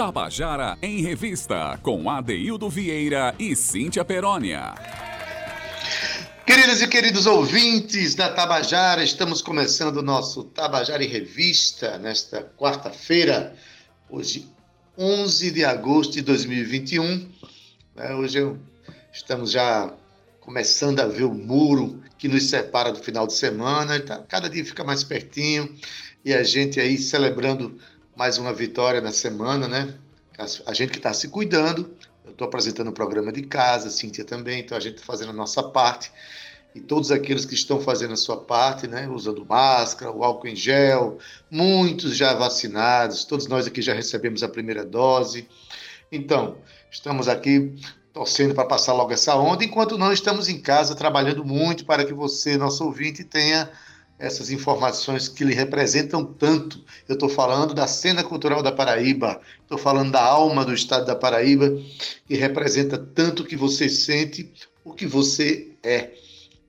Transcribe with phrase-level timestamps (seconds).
[0.00, 4.74] Tabajara em Revista, com Adeildo Vieira e Cíntia Perónia.
[6.46, 13.54] Queridas e queridos ouvintes da Tabajara, estamos começando o nosso Tabajara em Revista nesta quarta-feira,
[14.08, 14.48] hoje
[14.96, 17.30] 11 de agosto de 2021.
[17.96, 18.38] É, hoje
[19.12, 19.92] estamos já
[20.40, 24.64] começando a ver o muro que nos separa do final de semana, então, cada dia
[24.64, 25.76] fica mais pertinho
[26.24, 27.78] e a gente aí celebrando
[28.20, 29.94] mais uma vitória na semana, né?
[30.66, 31.96] A gente que está se cuidando.
[32.22, 35.32] Eu estou apresentando o programa de casa, Cíntia também, então a gente está fazendo a
[35.32, 36.12] nossa parte.
[36.74, 39.08] E todos aqueles que estão fazendo a sua parte, né?
[39.08, 41.16] Usando máscara, o álcool em gel,
[41.50, 45.48] muitos já vacinados, todos nós aqui já recebemos a primeira dose.
[46.12, 46.58] Então,
[46.90, 47.74] estamos aqui
[48.12, 52.12] torcendo para passar logo essa onda, enquanto não estamos em casa trabalhando muito para que
[52.12, 53.70] você, nosso ouvinte, tenha
[54.20, 56.84] essas informações que lhe representam tanto.
[57.08, 61.16] Eu estou falando da cena cultural da Paraíba, estou falando da alma do estado da
[61.16, 61.72] Paraíba,
[62.28, 64.52] que representa tanto o que você sente,
[64.84, 66.10] o que você é.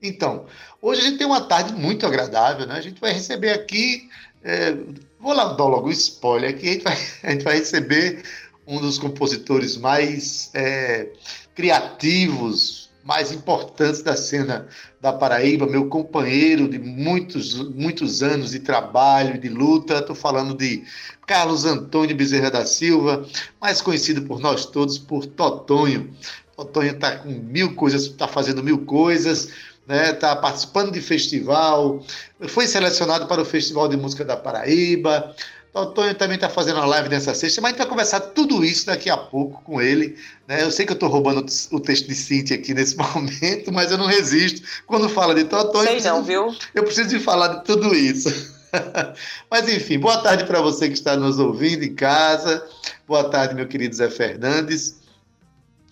[0.02, 0.46] Então,
[0.80, 2.74] hoje a gente tem uma tarde muito agradável, né?
[2.74, 4.08] A gente vai receber aqui,
[4.42, 4.74] é,
[5.20, 8.22] vou lá dar logo um spoiler aqui, a gente vai, a gente vai receber
[8.66, 11.10] um dos compositores mais é,
[11.54, 14.68] criativos, mais importantes da cena
[15.00, 19.98] da Paraíba, meu companheiro de muitos, muitos anos de trabalho, de luta.
[19.98, 20.84] Estou falando de
[21.26, 23.26] Carlos Antônio Bezerra da Silva,
[23.60, 26.14] mais conhecido por nós todos por Totonho.
[26.56, 29.54] Totonho está com mil coisas, está fazendo mil coisas, está
[29.86, 30.12] né?
[30.12, 32.04] Tá participando de festival,
[32.48, 35.34] foi selecionado para o Festival de Música da Paraíba,
[35.74, 38.62] o Antônio também está fazendo a live nessa sexta, mas a gente vai conversar tudo
[38.62, 40.18] isso daqui a pouco com ele.
[40.46, 40.62] Né?
[40.62, 43.96] Eu sei que eu estou roubando o texto de Cintia aqui nesse momento, mas eu
[43.96, 44.62] não resisto.
[44.86, 45.86] Quando fala de Totônio.
[45.86, 46.54] Sei preciso, não, viu?
[46.74, 48.28] Eu preciso de falar de tudo isso.
[49.50, 52.66] mas enfim, boa tarde para você que está nos ouvindo em casa.
[53.08, 54.96] Boa tarde, meu querido Zé Fernandes,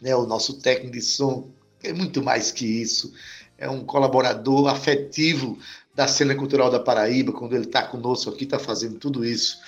[0.01, 3.13] né, o nosso técnico de som, que é muito mais que isso.
[3.57, 5.59] É um colaborador afetivo
[5.95, 9.59] da cena cultural da Paraíba, quando ele está conosco aqui, está fazendo tudo isso.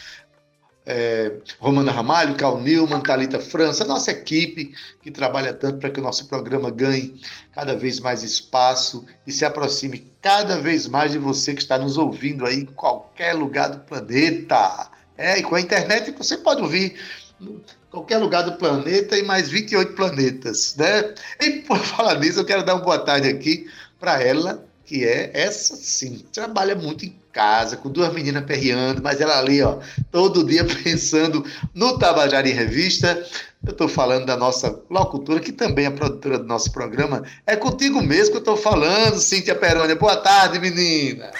[0.84, 6.02] É, Romana Ramalho, Cal Nilman, Thalita França, nossa equipe que trabalha tanto para que o
[6.02, 7.20] nosso programa ganhe
[7.52, 11.96] cada vez mais espaço e se aproxime cada vez mais de você que está nos
[11.96, 14.90] ouvindo aí em qualquer lugar do planeta.
[15.16, 16.96] É, e com a internet você pode ouvir
[17.40, 21.14] em qualquer lugar do planeta e mais 28 planetas, né?
[21.40, 25.30] E por falar nisso, eu quero dar uma boa tarde aqui para ela, que é
[25.32, 29.78] essa sim, trabalha muito em casa, com duas meninas perreando, mas ela ali, ó,
[30.10, 31.42] todo dia pensando
[31.74, 33.26] no Tabajara em Revista.
[33.64, 37.22] Eu estou falando da nossa locutora, que também é produtora do nosso programa.
[37.46, 39.96] É contigo mesmo que eu estou falando, Cíntia Perônia.
[39.96, 41.30] Boa tarde, menina.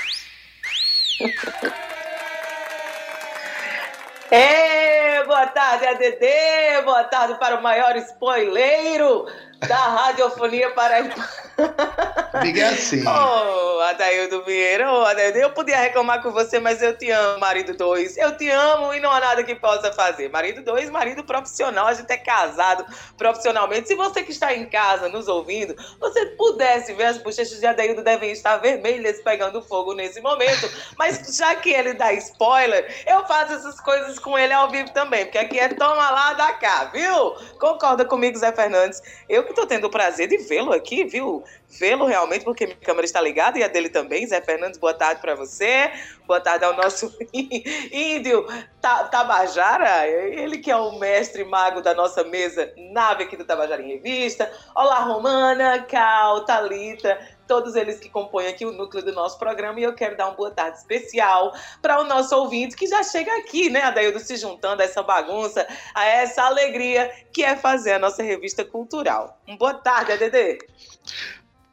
[4.31, 6.85] Ei, boa tarde, ADD.
[6.87, 9.27] Boa tarde para o maior spoileiro
[9.69, 11.29] da radiofonia paraibana.
[12.43, 13.07] Diga assim.
[13.07, 17.11] Ô, oh, Adaildo Vieira, ô, oh, Adaildo, eu podia reclamar com você, mas eu te
[17.11, 18.17] amo, marido dois.
[18.17, 20.31] Eu te amo e não há nada que possa fazer.
[20.31, 22.85] Marido dois, marido profissional, a gente é casado
[23.17, 23.89] profissionalmente.
[23.89, 28.03] Se você que está em casa nos ouvindo, você pudesse ver as bochechas de Adaildo
[28.03, 30.71] devem estar vermelhas pegando fogo nesse momento.
[30.99, 35.25] Mas já que ele dá spoiler, eu faço essas coisas com ele ao vivo também,
[35.25, 37.33] porque aqui é toma lá, da cá, viu?
[37.59, 39.03] Concorda comigo, Zé Fernandes?
[39.29, 41.45] Eu tô tendo o prazer de vê-lo aqui, viu?
[41.79, 44.27] vê-lo realmente, porque minha câmera está ligada e a dele também.
[44.27, 45.91] Zé Fernandes, boa tarde para você.
[46.27, 47.13] Boa tarde ao nosso
[47.93, 48.47] índio
[48.81, 53.89] Tabajara, ele que é o mestre mago da nossa mesa nave aqui do Tabajara em
[53.89, 54.51] Revista.
[54.75, 59.81] Olá, Romana, Cal, Talita, todos eles que compõem aqui o núcleo do nosso programa.
[59.81, 63.33] E eu quero dar uma boa tarde especial para o nosso ouvinte que já chega
[63.39, 67.99] aqui, né, Adaildo, se juntando a essa bagunça, a essa alegria que é fazer a
[67.99, 69.41] nossa revista cultural.
[69.47, 70.59] Um boa tarde, ADD.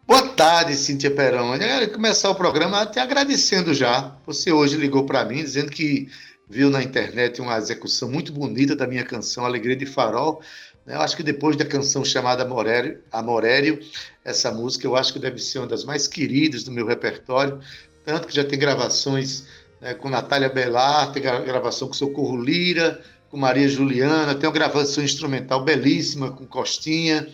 [0.05, 1.53] Boa tarde, Cíntia Perão.
[1.53, 4.15] Eu quero começar o programa até agradecendo já.
[4.25, 6.09] Você hoje ligou para mim dizendo que
[6.49, 10.41] viu na internet uma execução muito bonita da minha canção Alegria de Farol.
[10.89, 10.95] Né?
[10.95, 13.79] Eu acho que depois da canção chamada Amorério, Amorério,
[14.25, 17.59] essa música eu acho que deve ser uma das mais queridas do meu repertório,
[18.03, 19.45] tanto que já tem gravações
[19.79, 22.99] né, com Natália Belar, tem gravação com Socorro Lira,
[23.29, 27.27] com Maria Juliana, tem uma gravação instrumental belíssima com Costinha,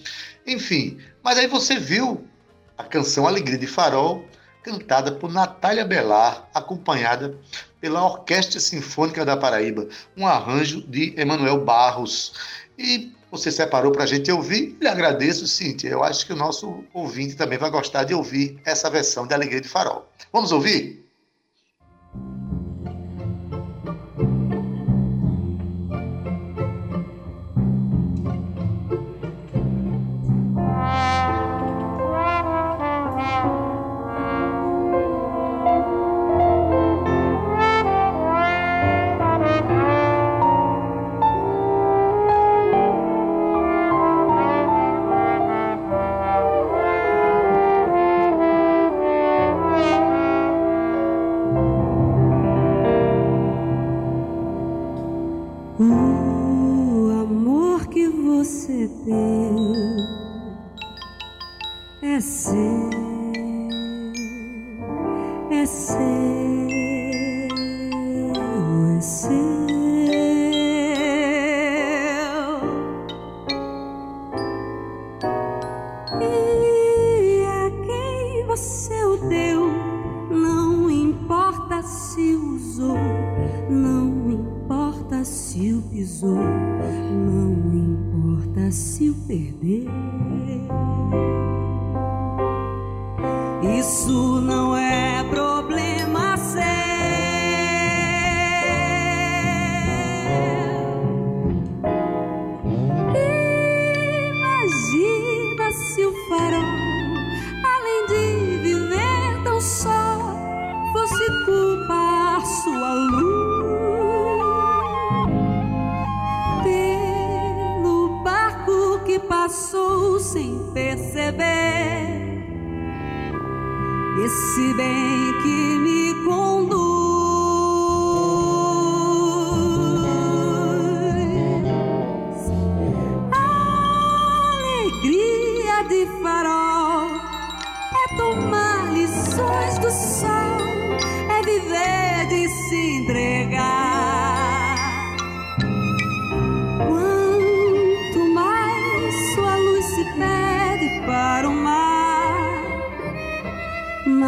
[0.46, 1.00] enfim.
[1.24, 2.28] Mas aí você viu
[2.78, 4.26] a canção Alegria de Farol,
[4.62, 7.38] cantada por Natália Belar, acompanhada
[7.80, 9.88] pela Orquestra Sinfônica da Paraíba,
[10.18, 12.34] um arranjo de Emanuel Barros.
[12.78, 15.90] E você separou para a gente ouvir, lhe agradeço, Cíntia.
[15.90, 19.62] Eu acho que o nosso ouvinte também vai gostar de ouvir essa versão de Alegria
[19.62, 20.10] de Farol.
[20.32, 21.05] Vamos ouvir?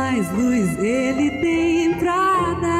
[0.07, 2.76] Mais luz ele tem entrada.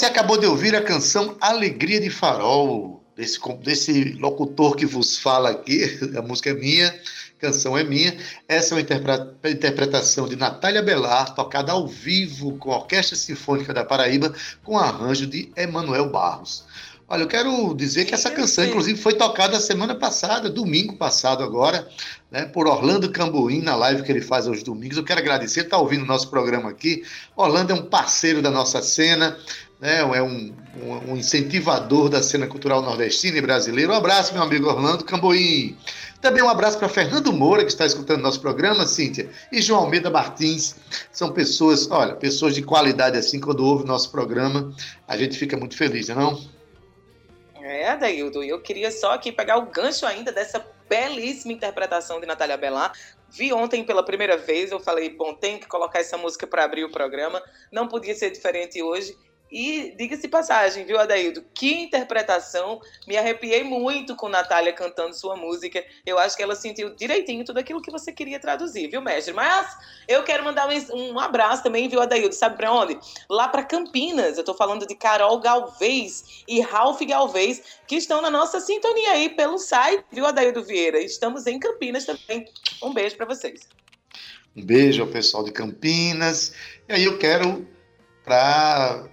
[0.00, 5.50] Você acabou de ouvir a canção Alegria de Farol, desse, desse locutor que vos fala
[5.50, 5.98] aqui.
[6.16, 8.16] A música é minha, a canção é minha.
[8.48, 13.74] Essa é uma interpre- interpretação de Natália Belar, tocada ao vivo com a Orquestra Sinfônica
[13.74, 14.32] da Paraíba,
[14.64, 16.64] com arranjo de Emanuel Barros.
[17.06, 21.86] Olha, eu quero dizer que essa canção, inclusive, foi tocada semana passada, domingo passado agora,
[22.30, 24.96] né, por Orlando Cambuim, na live que ele faz aos domingos.
[24.96, 27.02] Eu quero agradecer, está ouvindo o nosso programa aqui.
[27.36, 29.36] Orlando é um parceiro da nossa cena,
[29.80, 30.54] né, é um,
[31.08, 33.92] um- incentivador da cena cultural nordestina e brasileira.
[33.92, 35.76] Um abraço, meu amigo Orlando Cambuim.
[36.20, 40.10] Também um abraço para Fernando Moura, que está escutando nosso programa, Cíntia, e João Almeida
[40.10, 40.76] Martins.
[41.10, 44.70] São pessoas, olha, pessoas de qualidade assim, quando ouve nosso programa,
[45.08, 46.38] a gente fica muito feliz, não
[47.62, 47.80] é?
[47.82, 52.56] É, Adaildo, eu queria só aqui pegar o gancho ainda dessa belíssima interpretação de Natália
[52.56, 52.92] Bellar.
[53.30, 56.84] Vi ontem pela primeira vez, eu falei, bom, tem que colocar essa música para abrir
[56.84, 57.40] o programa.
[57.72, 59.16] Não podia ser diferente hoje.
[59.50, 61.44] E diga-se passagem, viu, Adaildo?
[61.52, 62.80] Que interpretação!
[63.06, 65.84] Me arrepiei muito com Natália cantando sua música.
[66.06, 69.34] Eu acho que ela sentiu direitinho tudo aquilo que você queria traduzir, viu, mestre?
[69.34, 69.76] Mas
[70.06, 72.34] eu quero mandar um, abraço também, viu, Adaildo?
[72.34, 72.98] Sabe para onde?
[73.28, 74.38] Lá para Campinas.
[74.38, 79.30] Eu tô falando de Carol Galvez e Ralph Galvez, que estão na nossa sintonia aí
[79.30, 81.00] pelo site, viu, Adaildo Vieira?
[81.00, 82.46] Estamos em Campinas também.
[82.82, 83.68] Um beijo para vocês.
[84.56, 86.52] Um beijo ao pessoal de Campinas.
[86.88, 87.66] E aí eu quero
[88.24, 89.08] para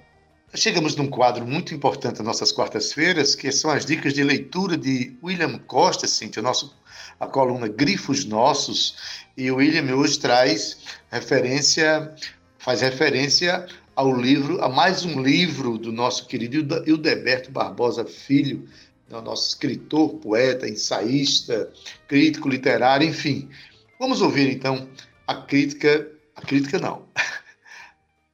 [0.56, 5.14] Chegamos num quadro muito importante nas nossas quartas-feiras, que são as dicas de leitura de
[5.22, 6.74] William Costa, Cíntia, nosso,
[7.20, 8.96] a coluna Grifos Nossos.
[9.36, 10.78] E o William hoje traz
[11.12, 12.16] referência,
[12.58, 18.70] faz referência ao livro, a mais um livro do nosso querido Hildeberto Barbosa Filho,
[19.10, 21.70] né, nosso escritor, poeta, ensaísta,
[22.08, 23.50] crítico literário, enfim.
[24.00, 24.88] Vamos ouvir então
[25.28, 27.04] a crítica, a crítica não,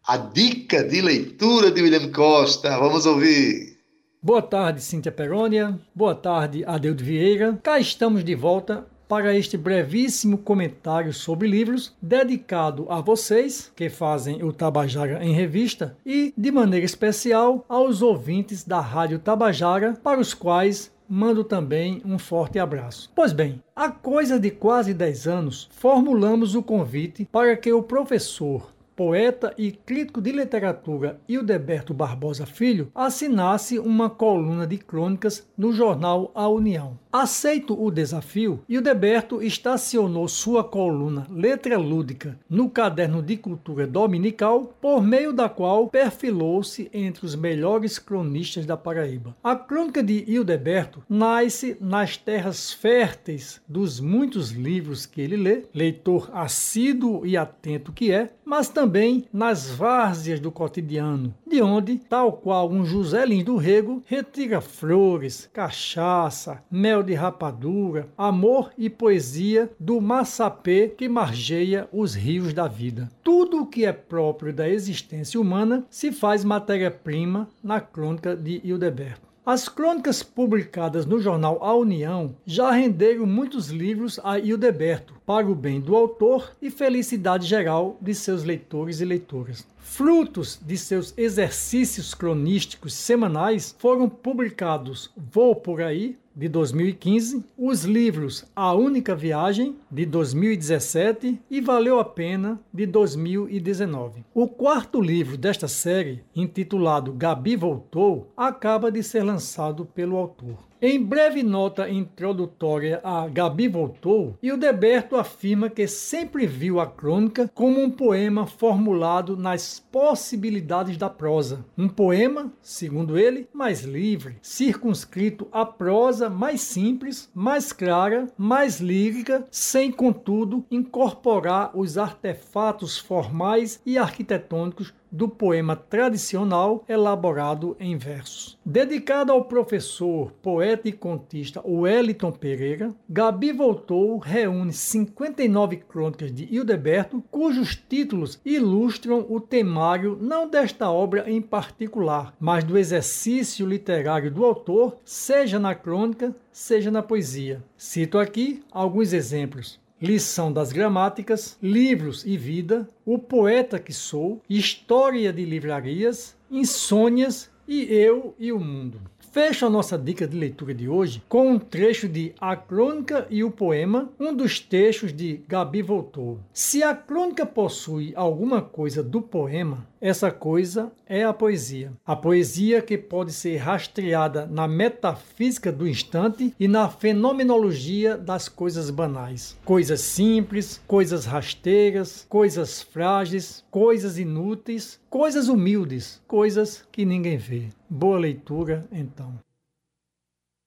[0.05, 2.77] a dica de leitura de William Costa.
[2.77, 3.77] Vamos ouvir.
[4.21, 5.79] Boa tarde, Cíntia Perônia.
[5.95, 7.57] Boa tarde, Adeudo Vieira.
[7.63, 14.43] Cá estamos de volta para este brevíssimo comentário sobre livros dedicado a vocês que fazem
[14.43, 20.33] o Tabajara em Revista e, de maneira especial, aos ouvintes da Rádio Tabajara, para os
[20.33, 23.11] quais mando também um forte abraço.
[23.15, 28.72] Pois bem, há coisa de quase 10 anos formulamos o convite para que o professor
[28.95, 36.31] poeta e crítico de literatura Hildeberto Barbosa Filho assinasse uma coluna de crônicas no jornal
[36.35, 37.02] A União.
[37.15, 45.03] Aceito o desafio, Hildeberto estacionou sua coluna Letra Lúdica no caderno de cultura dominical, por
[45.03, 49.35] meio da qual perfilou-se entre os melhores cronistas da Paraíba.
[49.43, 56.31] A crônica de Hildeberto nasce nas terras férteis dos muitos livros que ele lê, leitor
[56.33, 62.71] assíduo e atento que é, mas também nas várzeas do cotidiano, de onde, tal qual
[62.71, 70.01] um José Lins do Rego, retira flores, cachaça, mel de rapadura, amor e poesia do
[70.01, 73.09] massapê que margeia os rios da vida.
[73.23, 79.33] Tudo o que é próprio da existência humana se faz matéria-prima na crônica de Hildeberto.
[79.45, 85.53] As crônicas publicadas no jornal A União já renderam muitos livros a Hildeberto, para o
[85.53, 89.67] bem do autor e felicidade geral de seus leitores e leitoras.
[89.77, 98.45] Frutos de seus exercícios cronísticos semanais foram publicados Vou por aí, de 2015, os livros
[98.55, 104.25] A Única Viagem, de 2017 e Valeu a Pena, de 2019.
[104.33, 110.57] O quarto livro desta série, intitulado Gabi Voltou, acaba de ser lançado pelo autor.
[110.85, 117.79] Em breve nota introdutória a Gabi Voltou, Hildeberto afirma que sempre viu a crônica como
[117.81, 121.63] um poema formulado nas possibilidades da prosa.
[121.77, 129.47] Um poema, segundo ele, mais livre, circunscrito à prosa mais simples, mais clara, mais lírica,
[129.49, 138.57] sem, contudo, incorporar os artefatos formais e arquitetônicos do poema tradicional elaborado em versos.
[138.65, 147.23] Dedicado ao professor, poeta e contista Wellington Pereira, Gabi Voltou reúne 59 crônicas de Hildeberto,
[147.29, 154.43] cujos títulos ilustram o temário não desta obra em particular, mas do exercício literário do
[154.43, 157.63] autor, seja na crônica, seja na poesia.
[157.77, 159.82] Cito aqui alguns exemplos.
[160.03, 167.83] Lição das Gramáticas, Livros e Vida, O Poeta que Sou, História de Livrarias, Insônias e
[167.83, 168.99] Eu e o Mundo.
[169.31, 173.45] Fecho a nossa dica de leitura de hoje com um trecho de A Crônica e
[173.45, 176.37] o Poema, um dos textos de Gabi Voltou.
[176.51, 181.93] Se a crônica possui alguma coisa do poema, essa coisa é a poesia.
[182.05, 188.89] A poesia que pode ser rastreada na metafísica do instante e na fenomenologia das coisas
[188.89, 189.57] banais.
[189.63, 197.69] Coisas simples, coisas rasteiras, coisas frágeis, coisas inúteis, coisas humildes, coisas que ninguém vê.
[197.89, 199.33] Boa leitura, então.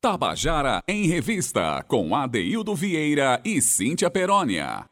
[0.00, 4.86] Tabajara em Revista, com Adeildo Vieira e Cíntia Perónia.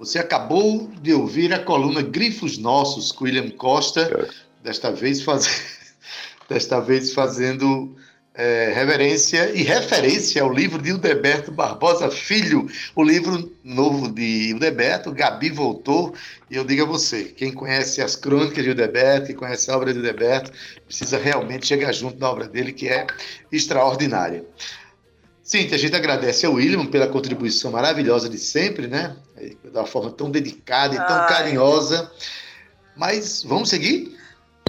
[0.00, 4.64] Você acabou de ouvir a coluna Grifos Nossos, com William Costa, é.
[4.64, 5.90] desta vez, faz...
[6.48, 7.94] desta vez fazendo
[8.32, 12.66] é, reverência e referência ao livro de Hildeberto Barbosa Filho,
[12.96, 16.14] o livro novo de Hildeberto, Gabi voltou,
[16.50, 19.92] e eu digo a você, quem conhece as crônicas de Hildeberto, e conhece a obra
[19.92, 20.50] de Hildeberto,
[20.86, 23.06] precisa realmente chegar junto da obra dele, que é
[23.52, 24.46] extraordinária.
[25.50, 29.16] Cíntia, a gente agradece ao William pela contribuição maravilhosa de sempre, né?
[29.34, 31.28] De uma forma tão dedicada e tão Ai.
[31.28, 32.08] carinhosa.
[32.96, 34.16] Mas vamos seguir?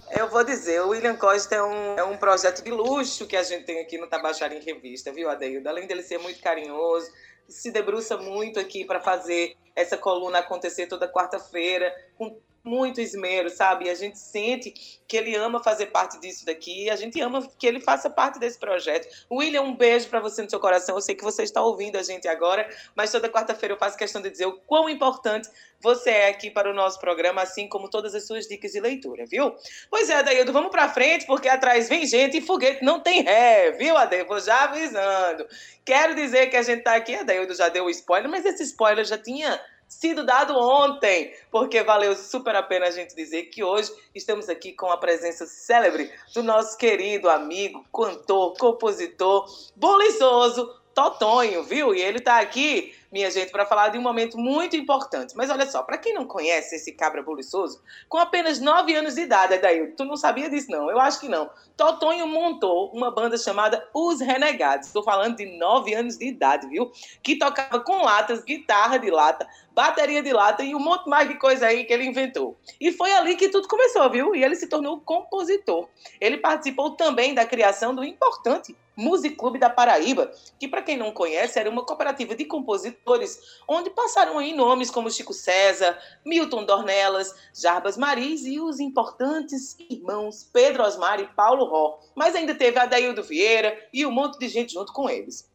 [0.10, 3.44] Eu vou dizer, o William Costa é um, é um projeto de luxo que a
[3.44, 5.70] gente tem aqui no Tabajara em Revista, viu, Adeildo?
[5.70, 7.12] Além dele ser muito carinhoso,
[7.48, 13.90] se debruça muito aqui para fazer essa coluna acontecer toda quarta-feira, com muito esmero, sabe?
[13.90, 14.74] A gente sente
[15.08, 18.58] que ele ama fazer parte disso daqui, a gente ama que ele faça parte desse
[18.58, 19.08] projeto.
[19.32, 20.96] William, um beijo para você no seu coração.
[20.96, 24.22] Eu sei que você está ouvindo a gente agora, mas toda quarta-feira eu faço questão
[24.22, 25.50] de dizer o quão importante
[25.82, 29.26] você é aqui para o nosso programa, assim como todas as suas dicas de leitura,
[29.26, 29.56] viu?
[29.90, 33.72] Pois é, Adaildo, vamos para frente, porque atrás vem gente e foguete não tem ré,
[33.72, 34.30] viu, Adaildo?
[34.30, 35.48] Vou já avisando.
[35.84, 39.04] Quero dizer que a gente está aqui, Adaildo já deu o spoiler, mas esse spoiler
[39.04, 39.60] já tinha
[39.92, 44.72] sido dado ontem, porque valeu super a pena a gente dizer que hoje estamos aqui
[44.72, 49.46] com a presença célebre do nosso querido amigo, cantor, compositor,
[49.76, 51.94] bolizoso, Totonho, viu?
[51.94, 55.36] E ele está aqui minha gente, para falar de um momento muito importante.
[55.36, 59.22] Mas olha só, para quem não conhece esse cabra buliçoso, com apenas 9 anos de
[59.22, 60.90] idade, daí, tu não sabia disso não?
[60.90, 61.50] Eu acho que não.
[61.76, 64.88] Totonho montou uma banda chamada Os Renegados.
[64.88, 66.90] Estou falando de 9 anos de idade, viu?
[67.22, 71.36] Que tocava com latas, guitarra de lata, bateria de lata e um monte mais de
[71.36, 72.58] coisa aí que ele inventou.
[72.80, 74.36] E foi ali que tudo começou, viu?
[74.36, 75.88] E ele se tornou compositor.
[76.20, 81.12] Ele participou também da criação do importante Music Clube da Paraíba, que para quem não
[81.12, 87.34] conhece era uma cooperativa de compositores onde passaram aí nomes como Chico César, Milton Dornelas,
[87.54, 92.00] Jarbas Maris e os importantes irmãos Pedro Osmar e Paulo Ró.
[92.16, 95.51] Mas ainda teve Adaildo Vieira e um monte de gente junto com eles.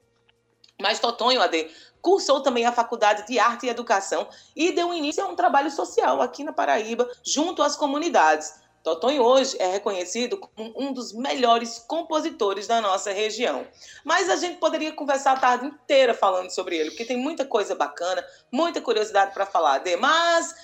[0.80, 1.70] Mas Totonho, Ade,
[2.02, 6.20] cursou também a Faculdade de Arte e Educação e deu início a um trabalho social
[6.20, 8.54] aqui na Paraíba, junto às comunidades.
[8.86, 13.66] Totonho hoje é reconhecido como um dos melhores compositores da nossa região.
[14.04, 17.74] Mas a gente poderia conversar a tarde inteira falando sobre ele, porque tem muita coisa
[17.74, 19.96] bacana, muita curiosidade para falar de.
[19.96, 20.54] Mas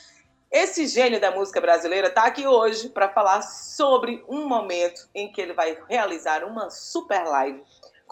[0.53, 5.41] esse gênio da música brasileira está aqui hoje para falar sobre um momento em que
[5.41, 7.61] ele vai realizar uma super live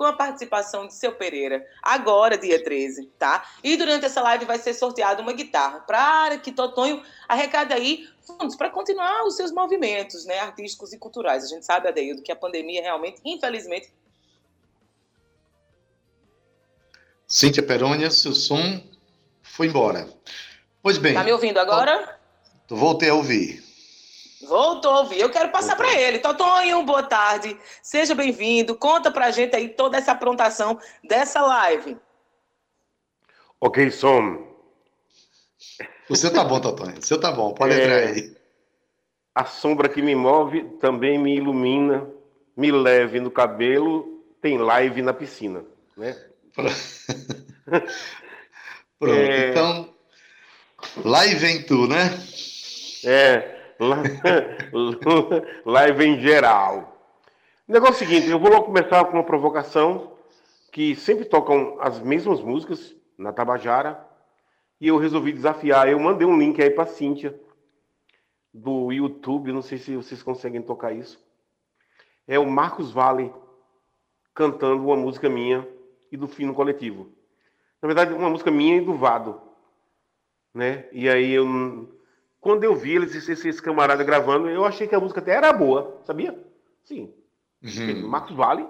[0.01, 3.47] com a participação de seu Pereira, agora, dia 13, tá?
[3.63, 8.57] E durante essa live vai ser sorteada uma guitarra para que Totonho arrecade aí fundos
[8.57, 11.45] para continuar os seus movimentos né, artísticos e culturais.
[11.45, 13.93] A gente sabe, Adeildo, que a pandemia realmente, infelizmente.
[17.27, 18.83] Cíntia Perônia, seu som
[19.43, 20.09] foi embora.
[20.83, 21.13] Pois bem.
[21.13, 22.19] Tá me ouvindo agora?
[22.71, 23.63] Voltei a ouvir.
[24.43, 25.21] Voltou a ouvir.
[25.21, 26.19] Eu quero passar para ele.
[26.19, 27.57] Totonho, boa tarde.
[27.83, 28.75] Seja bem-vindo.
[28.75, 31.99] Conta pra gente aí toda essa aprontação dessa live.
[33.61, 34.49] Ok, som.
[36.09, 36.99] O seu tá bom, Totonho.
[36.99, 37.53] O seu tá bom.
[37.53, 38.35] Pode é, entrar aí.
[39.35, 42.09] A sombra que me move também me ilumina,
[42.57, 45.63] me leve no cabelo, tem live na piscina,
[45.97, 46.17] né?
[48.99, 49.15] Pronto.
[49.15, 49.51] É...
[49.51, 49.95] Então,
[51.05, 52.19] live em tu, né?
[53.05, 53.60] É.
[55.65, 56.97] Live em geral.
[57.67, 60.13] O negócio é o seguinte, eu vou começar com uma provocação
[60.71, 64.07] que sempre tocam as mesmas músicas na Tabajara
[64.79, 65.89] e eu resolvi desafiar.
[65.89, 67.35] Eu mandei um link aí para Cíntia
[68.53, 71.19] do YouTube, não sei se vocês conseguem tocar isso.
[72.29, 73.33] É o Marcos Vale
[74.35, 75.67] cantando uma música minha
[76.13, 77.11] e do Fino Coletivo.
[77.81, 79.41] Na verdade, uma música minha e do Vado,
[80.53, 80.87] né?
[80.93, 81.47] E aí eu
[82.41, 86.01] quando eu vi eles, esses camaradas gravando, eu achei que a música até era boa,
[86.05, 86.39] sabia?
[86.85, 87.13] Sim.
[87.63, 88.09] Uhum.
[88.09, 88.67] Marcos Vale,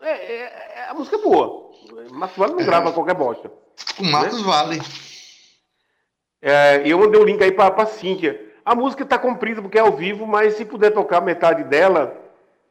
[0.00, 0.42] é, é,
[0.76, 1.70] é, a música é boa.
[2.10, 2.64] Marcos Vale não é.
[2.64, 3.50] grava qualquer bosta.
[3.98, 4.46] O Marcos né?
[4.46, 4.82] Vale.
[6.40, 8.40] É, eu mandei o um link aí pra, pra Cíntia.
[8.64, 12.18] A música tá comprida porque é ao vivo, mas se puder tocar metade dela,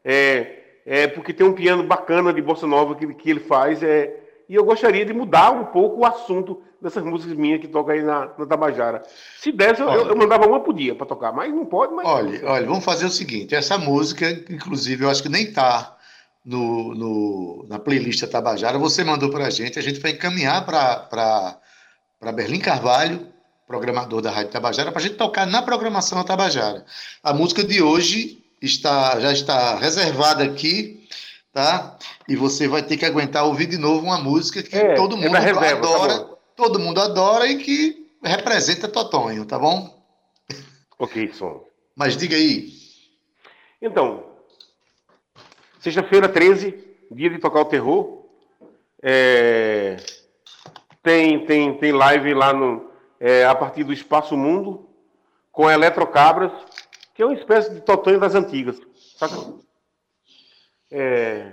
[0.03, 3.83] é, é porque tem um piano bacana de bossa nova que, que ele faz.
[3.83, 7.93] É, e eu gostaria de mudar um pouco o assunto dessas músicas minhas que tocam
[7.93, 9.03] aí na, na Tabajara.
[9.39, 11.93] Se desse, eu, eu, mandava uma por dia para tocar, mas não pode.
[11.93, 12.05] Mas...
[12.05, 15.97] Olha, olha, vamos fazer o seguinte: essa música, inclusive, eu acho que nem está
[16.45, 21.61] no, no, na playlist Tabajara, você mandou para a gente, a gente vai encaminhar para
[22.33, 23.27] Berlim Carvalho,
[23.65, 26.85] programador da Rádio Tabajara, para a gente tocar na programação da Tabajara.
[27.23, 31.02] A música de hoje está já está reservada aqui
[31.53, 31.97] tá?
[32.27, 35.19] E você vai ter que aguentar ouvir de novo uma música que é, todo é
[35.19, 40.03] mundo é reserva, tá adora, tá todo mundo adora e que representa Totonho, tá bom?
[40.97, 41.63] Ok, som.
[41.95, 42.73] Mas diga aí.
[43.81, 44.23] Então,
[45.79, 48.25] sexta-feira 13, dia de tocar o terror.
[49.01, 49.97] É...
[51.03, 52.89] Tem, tem, tem live lá no,
[53.19, 54.89] é, a partir do Espaço Mundo
[55.51, 56.51] com Eletrocabras,
[57.13, 58.79] que é uma espécie de Totonho das antigas.
[59.17, 59.35] Saca?
[60.93, 61.51] É,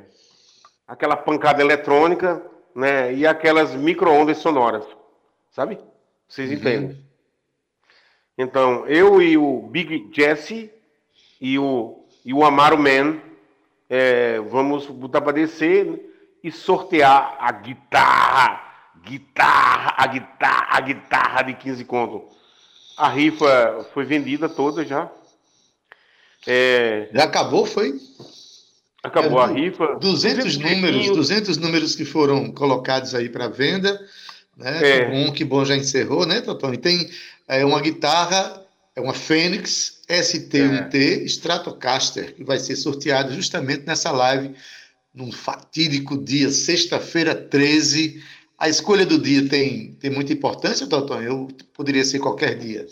[0.86, 3.12] aquela pancada eletrônica, né?
[3.14, 4.84] E aquelas micro-ondas sonoras,
[5.50, 5.78] sabe?
[6.28, 6.56] Vocês uhum.
[6.56, 7.04] entendem?
[8.36, 10.70] Então, eu e o Big Jesse
[11.40, 13.18] e o, e o Amaro Man
[13.88, 16.08] é, vamos botar para descer
[16.44, 18.62] e sortear a guitarra,
[19.02, 22.28] guitarra, a guitarra, a guitarra de 15 conto.
[22.96, 25.10] A rifa foi vendida toda já.
[26.46, 27.08] É...
[27.12, 27.98] Já acabou, foi?
[29.02, 29.98] Acabou é, a rifa.
[29.98, 34.00] 200 números, 200 números que foram colocados aí para venda,
[34.56, 34.80] né?
[34.82, 35.08] É.
[35.08, 36.72] Um que bom já encerrou, né, Totão?
[36.74, 37.08] E tem
[37.48, 38.62] é, uma guitarra,
[38.94, 41.24] é uma Fênix ST1T é.
[41.24, 44.54] Stratocaster, que vai ser sorteada justamente nessa live,
[45.14, 48.22] num fatídico dia, sexta-feira 13.
[48.58, 51.22] A escolha do dia tem, tem muita importância, Totão?
[51.22, 52.86] Eu poderia ser qualquer dia.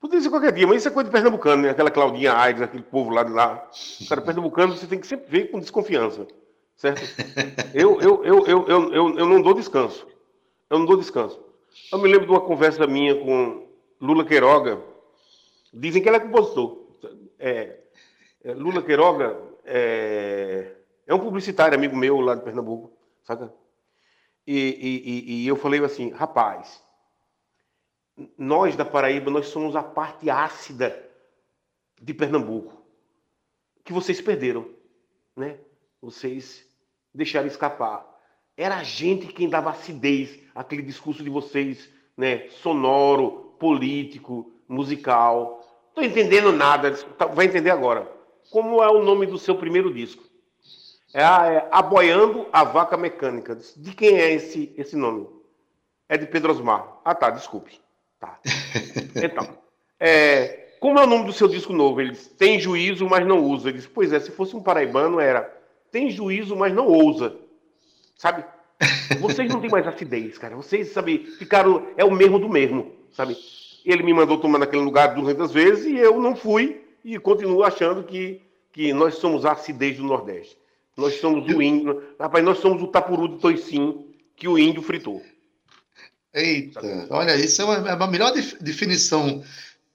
[0.00, 1.70] Poderia ser qualquer dia, mas isso é coisa de pernambucano, né?
[1.70, 3.68] Aquela Claudinha Aires, aquele povo lá de lá.
[4.08, 6.26] Cara pernambucano você tem que sempre ver com desconfiança,
[6.76, 7.02] certo?
[7.74, 10.06] Eu, eu, eu, eu, eu, eu, eu não dou descanso.
[10.70, 11.40] Eu não dou descanso.
[11.92, 13.66] Eu me lembro de uma conversa minha com
[14.00, 14.80] Lula Queiroga.
[15.72, 16.86] Dizem que ele é compositor.
[17.38, 17.76] É,
[18.44, 20.72] é, Lula Queiroga é,
[21.06, 23.52] é, um publicitário, amigo meu lá de Pernambuco, saca?
[24.46, 26.82] E, e, e, e eu falei assim, rapaz,
[28.36, 31.08] nós da Paraíba, nós somos a parte ácida
[32.00, 32.82] de Pernambuco,
[33.84, 34.68] que vocês perderam,
[35.36, 35.58] né?
[36.00, 36.64] Vocês
[37.14, 38.06] deixaram escapar.
[38.56, 42.48] era a gente quem dava acidez àquele discurso de vocês, né?
[42.50, 45.64] Sonoro, político, musical.
[45.88, 48.10] Estou entendendo nada, tá, vai entender agora.
[48.50, 50.24] Como é o nome do seu primeiro disco?
[51.12, 53.56] É, é Aboiando a Vaca Mecânica.
[53.76, 55.28] De quem é esse, esse nome?
[56.08, 57.00] É de Pedro Osmar.
[57.04, 57.80] Ah, tá, desculpe.
[58.18, 58.38] Tá.
[59.22, 59.58] Então,
[60.00, 62.00] é, como é o nome do seu disco novo?
[62.00, 63.68] Ele diz, tem juízo, mas não usa.
[63.68, 65.56] Ele diz, pois é, se fosse um paraibano, era
[65.90, 67.36] tem juízo, mas não ousa.
[68.16, 68.44] Sabe?
[69.20, 70.56] Vocês não têm mais acidez, cara.
[70.56, 71.86] Vocês, sabe, ficaram.
[71.96, 73.36] É o mesmo do mesmo, sabe?
[73.84, 78.04] Ele me mandou tomar naquele lugar 200 vezes e eu não fui e continuo achando
[78.04, 80.58] que, que nós somos a acidez do Nordeste.
[80.96, 82.02] Nós somos o índio.
[82.18, 85.22] Rapaz, nós somos o tapuru de toicim que o índio fritou.
[86.34, 89.42] Eita, olha, isso é uma, é uma melhor definição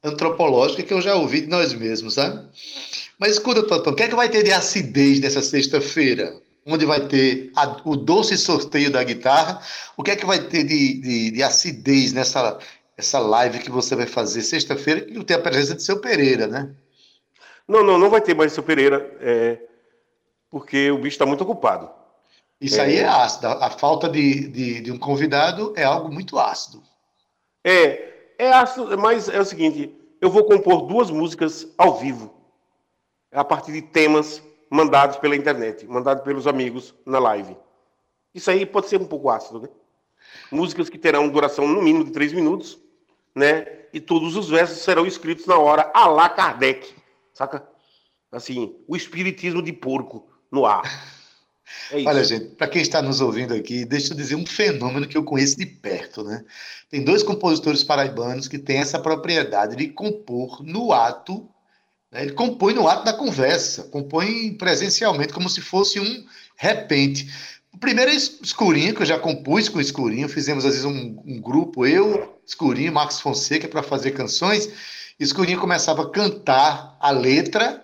[0.04, 2.48] antropológica que eu já ouvi de nós mesmos, sabe?
[3.20, 6.36] Mas escuta, Totão, o que é que vai ter de acidez nessa sexta-feira?
[6.66, 9.62] Onde vai ter a, o doce sorteio da guitarra?
[9.96, 12.58] O que é que vai ter de, de, de acidez nessa
[12.96, 15.02] essa live que você vai fazer sexta-feira?
[15.02, 16.70] Que tem a presença de seu Pereira, né?
[17.68, 19.60] Não, não, não vai ter mais seu Pereira, é,
[20.50, 21.90] porque o bicho está muito ocupado.
[22.64, 23.48] Isso é, aí é ácido.
[23.48, 26.82] A falta de, de, de um convidado é algo muito ácido.
[27.62, 32.34] É, é ácido, mas é o seguinte: eu vou compor duas músicas ao vivo,
[33.34, 37.58] a partir de temas mandados pela internet, mandados pelos amigos na live.
[38.34, 39.70] Isso aí pode ser um pouco ácido, né?
[40.50, 42.80] Músicas que terão duração no mínimo de três minutos,
[43.36, 43.68] né?
[43.92, 46.96] E todos os versos serão escritos na hora, a la Kardec,
[47.34, 47.68] saca?
[48.32, 50.82] Assim, o espiritismo de porco no ar.
[51.92, 55.18] É Olha, gente, para quem está nos ouvindo aqui, deixa eu dizer um fenômeno que
[55.18, 56.44] eu conheço de perto, né?
[56.90, 61.50] Tem dois compositores paraibanos que têm essa propriedade de compor no ato,
[62.12, 62.24] né?
[62.24, 67.32] ele compõe no ato da conversa, compõe presencialmente, como se fosse um repente.
[67.74, 71.42] O primeiro é Escurinho, que eu já compus com Escurinho, fizemos às vezes um, um
[71.42, 74.70] grupo, eu, Escurinho, Marcos Fonseca, para fazer canções.
[75.20, 77.83] Escurinho começava a cantar a letra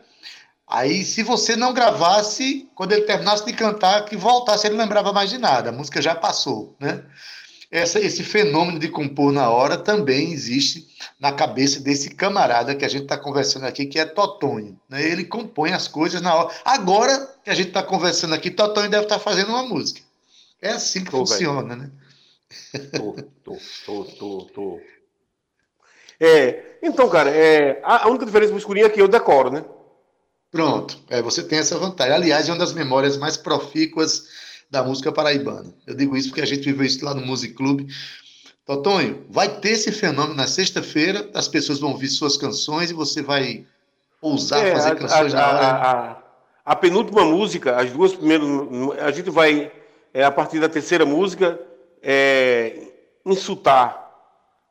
[0.70, 5.12] Aí, se você não gravasse, quando ele terminasse de cantar, que voltasse, ele não lembrava
[5.12, 7.04] mais de nada, a música já passou, né?
[7.72, 10.88] Essa, esse fenômeno de compor na hora também existe
[11.20, 14.80] na cabeça desse camarada que a gente está conversando aqui, que é Totonho.
[14.90, 15.04] Né?
[15.04, 16.56] Ele compõe as coisas na hora.
[16.66, 20.02] Agora que a gente está conversando aqui, Totonho deve estar tá fazendo uma música.
[20.60, 21.82] É assim que tô, funciona, velho.
[21.82, 21.92] né?
[22.92, 24.82] Tô, tô, tô, tô, tô.
[26.20, 29.64] É, então, cara, é, a única diferença do escurinho é que eu decoro, né?
[30.52, 32.14] Pronto, é, você tem essa vantagem.
[32.14, 34.28] Aliás, é uma das memórias mais profícuas
[34.70, 35.74] da música paraibana.
[35.86, 37.88] Eu digo isso porque a gente viveu isso lá no Music Club.
[38.66, 43.22] Totonho, vai ter esse fenômeno na sexta-feira, as pessoas vão ouvir suas canções e você
[43.22, 43.66] vai
[44.22, 45.66] ousar é, fazer canções a, na hora.
[45.66, 46.18] A, a,
[46.66, 48.48] a, penúltima música, as duas primeiras,
[49.00, 49.72] a gente vai,
[50.14, 51.60] é, a partir da terceira música,
[52.02, 52.92] é,
[53.26, 54.08] insultar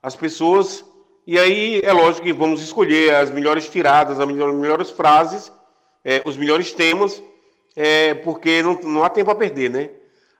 [0.01, 0.85] as pessoas,
[1.27, 5.51] e aí é lógico que vamos escolher as melhores tiradas, as melhores frases,
[6.05, 7.23] é, os melhores temas,
[7.77, 9.91] é, porque não, não há tempo a perder, né?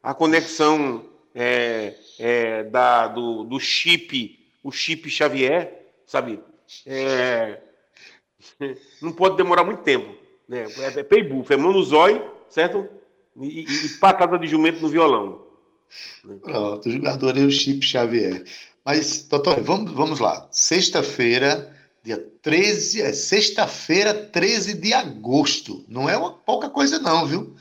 [0.03, 5.73] A conexão é, é, da, do, do chip, o chip Xavier,
[6.07, 6.41] sabe?
[6.87, 7.61] É,
[9.01, 10.15] não pode demorar muito tempo.
[10.49, 10.67] Né?
[10.79, 12.89] É, é peibuff, é monozói, certo?
[13.41, 15.47] E, e, e, patada de jumento no violão.
[16.43, 18.45] Pronto, o jogador é o chip Xavier.
[18.85, 20.49] Mas, doutor, vamos, vamos lá.
[20.51, 25.85] Sexta-feira Dia 13, é sexta-feira, 13 de agosto.
[25.89, 27.55] Não é uma pouca coisa, não, viu?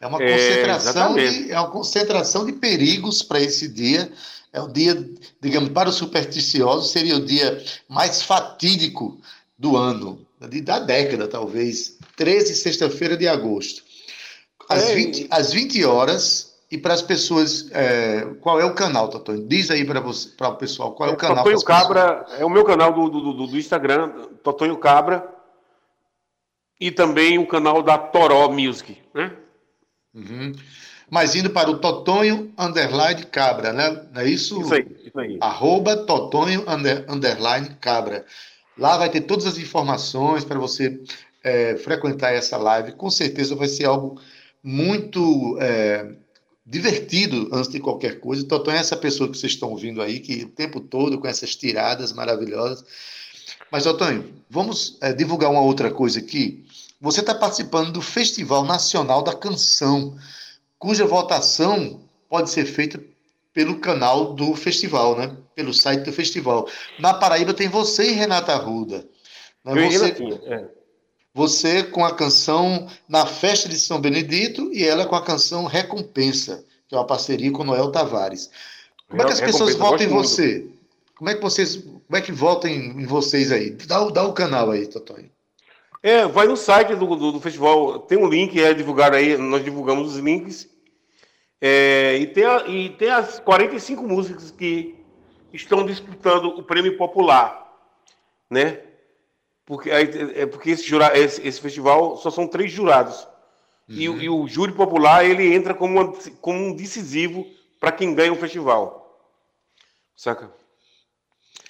[0.00, 4.12] É uma é, concentração, de, é uma concentração de perigos para esse dia.
[4.52, 5.08] É o dia,
[5.40, 9.20] digamos, para os supersticiosos, seria o dia mais fatídico
[9.58, 10.26] do ano,
[10.62, 11.96] da década, talvez.
[12.16, 13.82] 13, sexta-feira de agosto.
[14.68, 19.08] Às, é, 20, às 20 horas, e para as pessoas, é, qual é o canal,
[19.08, 19.46] Totonho?
[19.46, 21.44] Diz aí para o pessoal, qual é o canal?
[21.44, 24.10] Totonho Cabra, é o meu canal do, do, do, do Instagram,
[24.42, 25.32] Totonho Cabra,
[26.80, 29.32] e também o canal da Toró Music, né?
[30.12, 30.52] Uhum.
[31.08, 34.04] Mas indo para o Totonho Underline Cabra, né?
[34.12, 34.60] Não é isso?
[34.60, 35.38] Isso aí, isso aí.
[35.40, 38.26] Arroba Totonho under, Underline Cabra.
[38.76, 41.00] Lá vai ter todas as informações para você
[41.44, 42.92] é, frequentar essa live.
[42.92, 44.20] Com certeza vai ser algo
[44.64, 45.56] muito...
[45.60, 46.25] É,
[46.66, 48.42] divertido antes de qualquer coisa.
[48.42, 51.54] Então, é essa pessoa que vocês estão ouvindo aí, que o tempo todo com essas
[51.54, 52.84] tiradas maravilhosas.
[53.70, 56.64] Mas, Totonho, vamos é, divulgar uma outra coisa aqui.
[57.00, 60.16] Você está participando do Festival Nacional da Canção,
[60.78, 63.00] cuja votação pode ser feita
[63.52, 65.34] pelo canal do festival, né?
[65.54, 66.68] Pelo site do festival.
[66.98, 69.08] Na Paraíba tem você e Renata Arruda.
[69.64, 69.88] Né?
[69.88, 70.14] Você,
[70.46, 70.68] é.
[71.36, 76.64] Você com a canção Na Festa de São Benedito e ela com a canção Recompensa.
[76.88, 78.50] que é uma parceria com Noel Tavares.
[79.06, 80.66] Como é que as pessoas votam em você?
[81.14, 83.68] Como é que vocês, como é que votam em, vocês aí?
[83.68, 85.30] Dá, dá o canal aí, Totonho.
[86.02, 89.62] É, vai no site do, do, do, festival, tem um link, é divulgado aí, nós
[89.62, 90.66] divulgamos os links.
[91.60, 94.94] É, e, tem a, e tem as 45 músicas que
[95.52, 97.76] estão disputando o prêmio popular,
[98.50, 98.85] né?
[99.66, 103.26] Porque, é porque esse, jura, esse, esse festival só são três jurados.
[103.88, 103.96] Uhum.
[103.96, 107.44] E, e, o júri popular ele entra como, uma, como um decisivo
[107.80, 109.20] para quem ganha o festival.
[110.16, 110.50] Saca?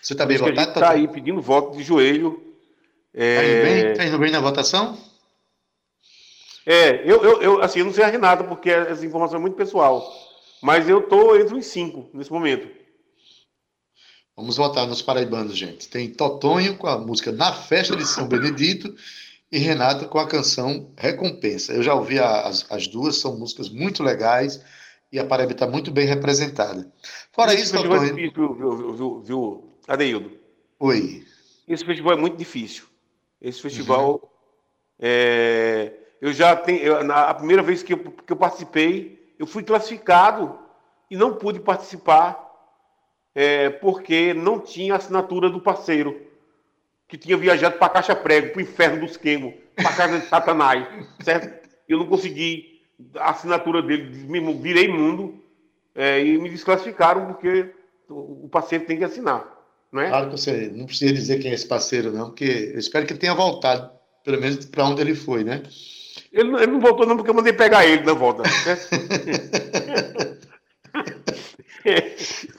[0.01, 0.69] Você está bem votado?
[0.69, 2.55] Está aí pedindo voto de joelho.
[3.15, 3.37] É...
[3.37, 3.95] Tá indo bem?
[3.95, 4.99] Tá indo bem na votação?
[6.67, 9.57] É, eu, eu, eu, assim, eu não sei a Renata, porque essa informação é muito
[9.57, 10.07] pessoal.
[10.61, 12.69] Mas eu estou entre os cinco nesse momento.
[14.37, 15.88] Vamos votar nos paraibanos, gente.
[15.88, 18.94] Tem Totonho com a música Na Festa de São Benedito
[19.51, 21.72] e Renata com a canção Recompensa.
[21.72, 24.62] Eu já ouvi as, as duas, são músicas muito legais
[25.11, 26.87] e a Paraíba está muito bem representada.
[27.33, 28.03] Fora Esse isso, Totonho...
[28.03, 30.31] É difícil, viu, viu, viu, Adeildo?
[30.81, 31.25] Oi.
[31.66, 32.85] Esse festival é muito difícil.
[33.40, 34.20] Esse festival.
[34.22, 34.29] Uhum.
[34.99, 36.81] É, eu já tenho.
[36.81, 40.59] Eu, na, a primeira vez que eu, que eu participei, eu fui classificado
[41.11, 42.46] e não pude participar
[43.37, 46.18] é, porque não tinha assinatura do parceiro
[47.07, 50.88] que tinha viajado para Caixa Prego, para o inferno dos Quengos, para casa de Satanás,
[51.22, 51.68] certo?
[51.87, 52.81] Eu não consegui
[53.14, 54.11] a assinatura dele,
[54.55, 55.38] virei mundo
[55.94, 57.75] é, e me desclassificaram porque
[58.09, 59.55] o parceiro tem que assinar.
[59.92, 60.09] Não é?
[60.09, 63.12] Claro que você não precisa dizer quem é esse parceiro, não, porque eu espero que
[63.12, 63.90] ele tenha voltado,
[64.25, 65.62] pelo menos para onde ele foi, né?
[66.33, 68.44] Ele, ele, não voltou, não, porque eu mandei pegar ele na volta.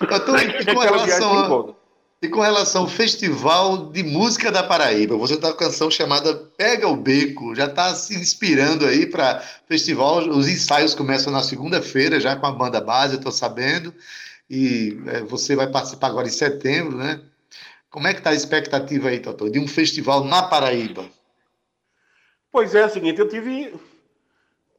[0.00, 1.74] E, com relação a,
[2.22, 6.34] e com relação ao Festival de Música da Paraíba, você está com a canção chamada
[6.56, 10.18] Pega o Beco, já está se inspirando aí para festival.
[10.28, 13.94] Os ensaios começam na segunda-feira, já com a banda base, eu estou sabendo
[14.48, 17.20] e é, você vai participar agora em setembro, né?
[17.90, 21.04] Como é que está a expectativa aí, Totó, de um festival na Paraíba?
[22.50, 23.74] Pois é, é o seguinte, eu tive...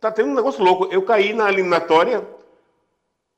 [0.02, 0.86] Tá tendo um negócio louco.
[0.92, 2.28] Eu caí na eliminatória,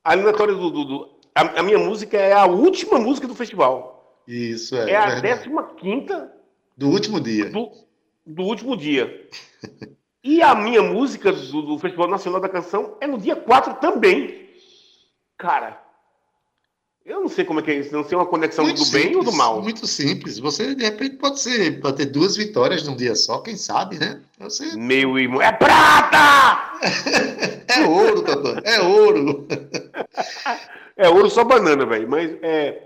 [0.03, 0.69] a eliminatória do...
[0.69, 1.16] do, do...
[1.37, 4.19] A, a, minha música é a última música do festival.
[4.27, 4.89] Isso, é.
[4.89, 6.33] É a décima quinta...
[6.75, 7.51] Do último dia.
[7.51, 7.71] Do,
[8.25, 9.29] do último dia.
[10.23, 14.49] e a minha música do, do Festival Nacional da Canção é no dia 4 também.
[15.37, 15.79] Cara,
[17.07, 19.03] eu não sei como é que é isso, não sei uma conexão muito do simples,
[19.05, 19.61] bem ou do mal.
[19.61, 20.37] Muito simples.
[20.39, 24.19] Você, de repente, pode ser, pode ter duas vitórias num dia só, quem sabe, né?
[24.37, 24.75] Você...
[24.75, 26.79] Meu irmão, é prata!
[27.73, 29.47] é ouro, Totó, é ouro.
[30.97, 32.09] é ouro só banana, velho.
[32.09, 32.83] Mas é,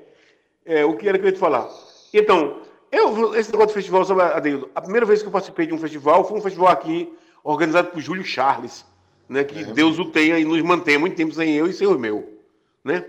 [0.66, 1.68] é, o que era que eu ia te falar?
[2.14, 5.74] Então, eu, esse negócio de festival, sobre Adeildo, a primeira vez que eu participei de
[5.74, 7.12] um festival foi um festival aqui,
[7.44, 8.86] organizado por Júlio Charles,
[9.28, 9.44] né?
[9.44, 9.64] Que é.
[9.64, 12.38] Deus o tenha e nos mantenha muito tempo sem eu e sem o meu,
[12.84, 13.04] né?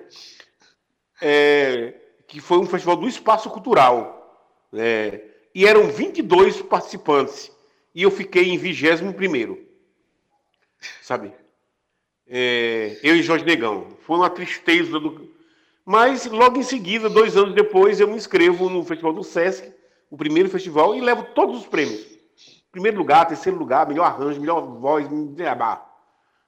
[1.22, 1.94] É,
[2.26, 4.18] que foi um festival do Espaço Cultural.
[4.74, 5.20] É,
[5.54, 7.52] e eram 22 participantes.
[7.94, 9.56] E eu fiquei em 21
[11.00, 11.32] Sabe?
[12.26, 13.88] É, eu e Jorge Negão.
[14.00, 14.98] Foi uma tristeza.
[14.98, 15.30] Do...
[15.85, 19.72] Mas logo em seguida, dois anos depois, eu me inscrevo no Festival do Sesc,
[20.11, 22.06] o primeiro festival, e levo todos os prêmios.
[22.72, 25.06] Primeiro lugar, terceiro lugar, melhor arranjo, melhor voz,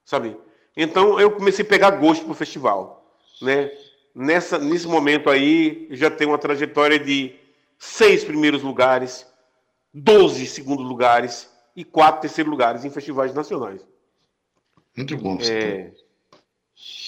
[0.04, 0.36] sabe?
[0.76, 3.70] Então eu comecei a pegar gosto pro festival, né?
[4.14, 7.34] Nessa, nesse momento aí, já tem uma trajetória de
[7.78, 9.26] seis primeiros lugares,
[9.92, 13.80] 12 segundos lugares e quatro terceiros lugares em festivais nacionais.
[14.96, 15.38] Muito bom.
[15.40, 15.90] É,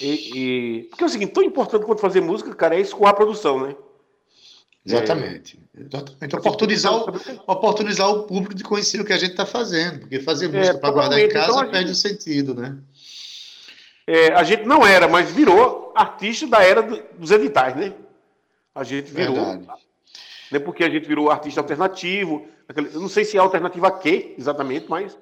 [0.01, 3.17] e, e, porque é o seguinte, tão importante quanto fazer música, cara, é escoar a
[3.17, 3.77] produção, né?
[4.85, 5.59] Exatamente.
[5.77, 6.37] É, Exatamente.
[6.37, 7.13] Oportunizar o,
[7.47, 10.01] oportunizar o público de conhecer o que a gente está fazendo.
[10.01, 11.93] Porque fazer música é, para guardar em casa então, perde gente...
[11.93, 12.77] o sentido, né?
[14.07, 17.93] É, a gente não era, mas virou artista da era dos editais, né?
[18.75, 19.35] A gente virou.
[19.35, 19.87] Verdade.
[20.53, 22.47] Né, porque a gente virou artista alternativo.
[22.75, 25.17] Eu não sei se é alternativa a quê, exatamente, mas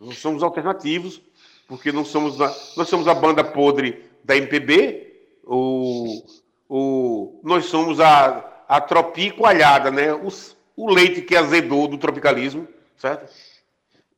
[0.00, 1.20] nós somos alternativos,
[1.68, 6.22] porque não somos a, nós somos a banda podre da MPB, o,
[6.68, 10.12] o, nós somos a, a Tropi coalhada, né?
[10.14, 10.28] O,
[10.76, 13.32] o leite que azedou do tropicalismo, certo?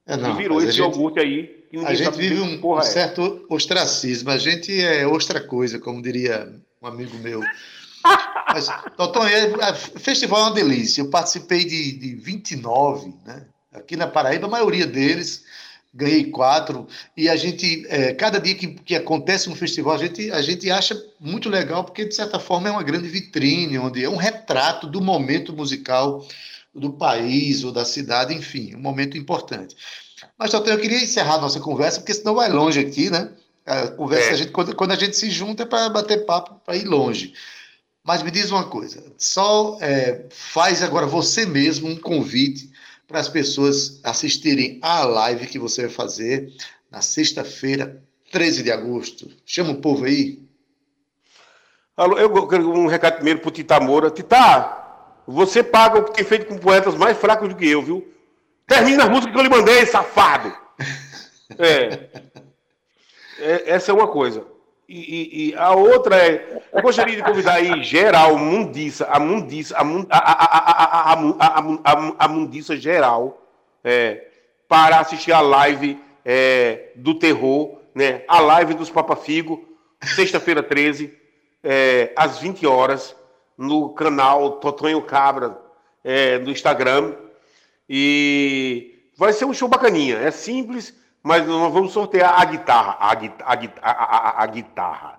[0.09, 0.81] É, não, e virou esse gente...
[0.81, 2.83] iogurte aí a gente vive um, um é.
[2.83, 4.31] certo ostracismo.
[4.31, 7.41] A gente é ostra coisa, como diria um amigo meu.
[8.49, 11.03] Mas, Totão, é, é, festival é uma delícia.
[11.03, 13.45] Eu participei de, de 29, né?
[13.73, 15.45] Aqui na Paraíba, a maioria deles
[15.93, 16.87] ganhei quatro.
[17.15, 20.71] E a gente, é, cada dia que, que acontece um festival, a gente, a gente
[20.71, 24.87] acha muito legal, porque de certa forma é uma grande vitrine, onde é um retrato
[24.87, 26.27] do momento musical
[26.79, 29.77] do país ou da cidade, enfim, um momento importante.
[30.39, 33.31] Mas, Totão, eu queria encerrar a nossa conversa, porque senão vai longe aqui, né?
[33.67, 34.33] A conversa, é.
[34.33, 37.35] a gente, quando, quando, a gente se junta é para bater papo, para ir longe.
[38.03, 42.71] Mas me diz uma coisa, só é, faz agora você mesmo um convite
[43.07, 46.53] para as pessoas assistirem à live que você vai fazer
[46.91, 49.29] na sexta-feira, 13 de agosto.
[49.45, 50.43] Chama o povo aí.
[51.97, 54.11] Alô, eu quero um recado primeiro para o Tita Moura.
[54.11, 54.88] Tita,
[55.31, 58.15] você paga o que tem feito com poetas mais fracos do que eu, viu?
[58.67, 60.53] Termina a música que eu lhe mandei, safado!
[61.59, 62.11] É.
[63.39, 64.45] é essa é uma coisa.
[64.87, 69.75] E, e, e, a outra é, eu gostaria de convidar aí geral, mundiça, a mundiça,
[69.75, 73.43] a, a, a, a, a mundiça geral,
[73.83, 74.27] é,
[74.69, 78.23] para assistir a live é, do terror, né?
[78.29, 79.67] A live dos Papa Figo,
[80.03, 81.13] sexta-feira 13,
[81.65, 83.17] é, às 20 horas,
[83.59, 85.61] no canal Totonho Cabra,
[86.05, 87.15] é, no Instagram.
[87.89, 90.19] E vai ser um show bacaninha.
[90.19, 92.97] É simples, mas nós vamos sortear a guitarra.
[93.01, 95.19] A, a, a, a guitarra.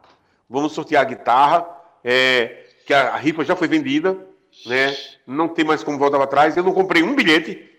[0.49, 1.67] Vamos sortear a guitarra,
[2.04, 4.17] é, que a, rifa já foi vendida,
[4.65, 4.95] né?
[5.28, 6.58] Não tem mais como voltar para trás.
[6.58, 7.69] Eu não comprei um bilhete,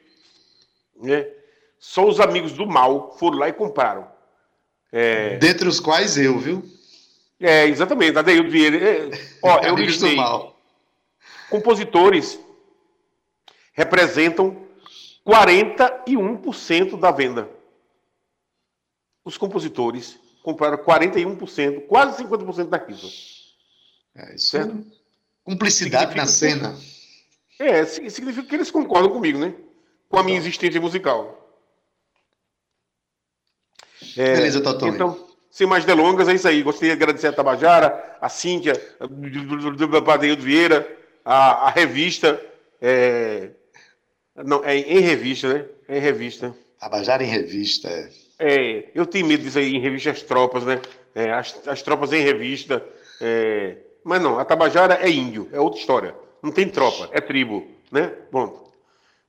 [1.00, 1.26] né?
[1.78, 4.06] Só os amigos do mal foram lá e compraram.
[4.92, 5.38] É...
[5.38, 6.62] Dentre os quais eu, viu?
[7.40, 8.18] É, exatamente.
[8.18, 8.76] Adeildo Vieira.
[8.76, 9.10] É,
[9.42, 10.16] ó, eu listei.
[11.50, 12.40] Compositores
[13.74, 14.66] representam
[15.26, 17.60] 41% da venda
[19.24, 23.06] os compositores compraram 41%, quase 50% da rifa.
[24.14, 24.76] É, isso certo?
[24.76, 25.00] é
[25.44, 26.76] cumplicidade na cena.
[27.56, 29.54] Que, é, significa que eles concordam comigo, né?
[30.08, 30.48] Com a minha então.
[30.48, 31.36] existência musical.
[34.16, 34.88] É, Beleza, Totó.
[34.88, 36.62] Então, sem mais delongas, é isso aí.
[36.62, 38.72] Gostaria de agradecer a Tabajara, a Cíntia,
[39.76, 42.40] do Padeio Vieira, a, a revista.
[42.80, 43.50] É,
[44.36, 45.64] não, é em revista, né?
[45.88, 46.54] É em revista.
[46.78, 48.10] Tabajara em revista, é.
[48.38, 50.80] É, eu tenho medo disso aí em revista As Tropas, né?
[51.14, 52.84] É, as, as tropas em revista.
[53.20, 53.76] É...
[54.02, 56.14] Mas não, a Tabajara é índio, é outra história.
[56.42, 58.06] Não tem tropa, é tribo, né?
[58.30, 58.72] Pronto.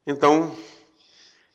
[0.07, 0.55] Então,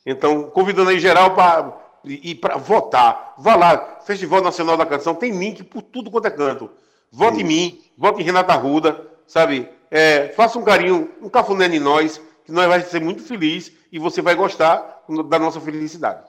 [0.05, 1.73] então convidando aí geral para
[2.05, 3.33] ir para votar.
[3.39, 6.69] Vá lá, Festival Nacional da Canção, tem link por tudo quanto é canto.
[7.11, 7.41] Vote Sim.
[7.41, 9.67] em mim, vote em Renata Ruda, sabe?
[9.89, 13.99] É, faça um carinho, um cafuné em nós, que nós vamos ser muito felizes e
[13.99, 16.21] você vai gostar da nossa felicidade.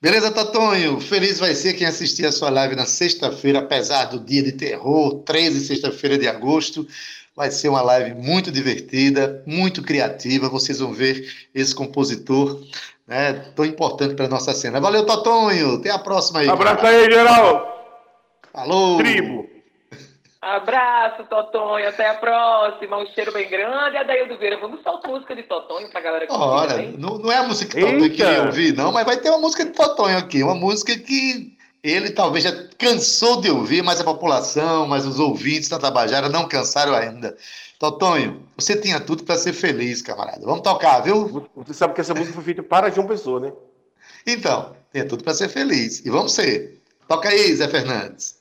[0.00, 0.98] Beleza, Totonho?
[0.98, 5.22] Feliz vai ser quem assistir a sua live na sexta-feira, apesar do dia de terror,
[5.24, 6.88] 13 sexta-feira de agosto.
[7.36, 10.48] Vai ser uma live muito divertida, muito criativa.
[10.48, 12.62] Vocês vão ver esse compositor
[13.06, 14.80] né, tão importante para a nossa cena.
[14.80, 15.74] Valeu, Totonho.
[15.74, 16.48] Até a próxima aí.
[16.48, 18.00] Abraço aí, geral.
[18.52, 18.96] Falou.
[18.96, 19.49] Tribo.
[20.40, 21.88] Abraço, Totonho.
[21.88, 22.96] Até a próxima.
[22.98, 23.96] Um cheiro bem grande.
[23.96, 27.42] Adaildo Vieira, vamos soltar música de Totonho pra galera que Olha, não, não é a
[27.42, 30.42] música que Totonho queria ouvir, não, mas vai ter uma música de Totonho aqui.
[30.42, 35.68] Uma música que ele talvez já cansou de ouvir, mas a população, mas os ouvintes
[35.68, 37.36] da Tabajara não cansaram ainda.
[37.78, 40.44] Totonho, você tinha tudo para ser feliz, camarada.
[40.44, 41.48] Vamos tocar, viu?
[41.56, 43.52] Você sabe que essa música foi feita para João Pessoa, né?
[44.26, 46.04] Então, tinha tudo para ser feliz.
[46.04, 46.80] E vamos ser.
[47.08, 48.39] Toca aí, Zé Fernandes.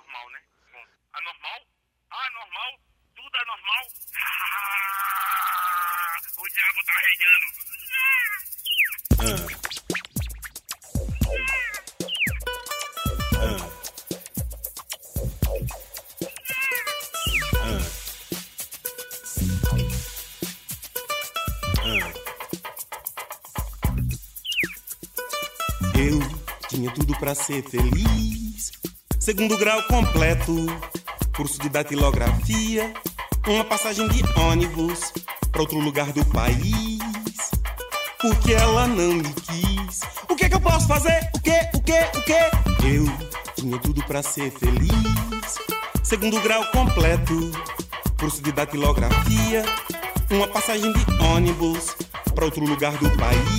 [26.00, 26.18] Eu
[26.70, 28.72] tinha tudo para ser feliz.
[29.20, 30.56] Segundo grau completo,
[31.36, 32.94] curso de datilografia,
[33.46, 35.12] uma passagem de ônibus
[35.52, 37.52] para outro lugar do país.
[38.22, 40.00] Porque ela não me quis.
[40.30, 41.30] O que, que eu posso fazer?
[41.36, 42.88] O que, o que, o que?
[42.88, 43.06] Eu
[43.56, 45.60] tinha tudo para ser feliz.
[46.02, 47.52] Segundo grau completo,
[48.18, 49.66] curso de datilografia,
[50.32, 51.94] uma passagem de ônibus
[52.34, 53.59] para outro lugar do país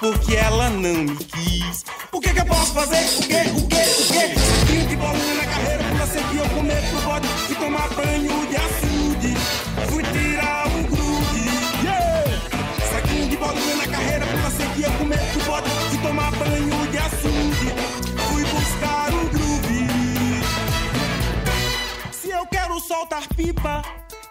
[0.00, 1.84] porque ela não me quis.
[2.12, 3.04] O que que eu posso fazer?
[3.18, 4.40] O que, o que, o que?
[4.40, 8.56] Saquinho de bolinha na carreira, pula sempre eu comer pro bode e tomar banho de
[8.56, 9.34] açude.
[9.90, 11.48] Fui tirar o grude!
[12.90, 16.98] Saquinho de bolinha na carreira, pula sempre eu comer pro bode e tomar banho de
[16.98, 17.72] açude.
[18.28, 19.88] Fui buscar o groove.
[22.12, 23.82] Se eu quero soltar pipa,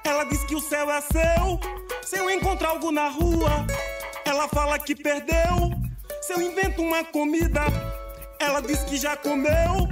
[0.04, 1.60] ela diz que o céu é seu.
[2.04, 3.68] Se eu encontrar algo na rua,
[4.38, 5.72] ela fala que perdeu.
[6.22, 7.62] Se eu invento uma comida,
[8.40, 9.90] ela diz que já comeu.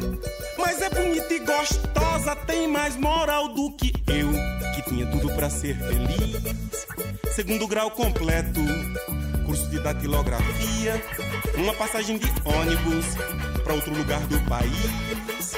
[0.55, 4.29] Mas é bonita e gostosa, tem mais moral do que eu,
[4.75, 6.85] que tinha tudo para ser feliz.
[7.33, 8.61] Segundo grau completo,
[9.47, 11.03] curso de datilografia,
[11.55, 13.05] uma passagem de ônibus
[13.63, 15.55] pra outro lugar do país.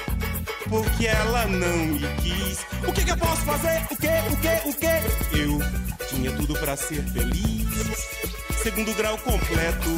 [0.70, 2.60] Porque ela não me quis.
[2.88, 3.86] O que, que eu posso fazer?
[3.92, 5.38] O que, o que, o que?
[5.38, 8.47] Eu tinha tudo pra ser feliz.
[8.68, 9.90] Segundo grau completo,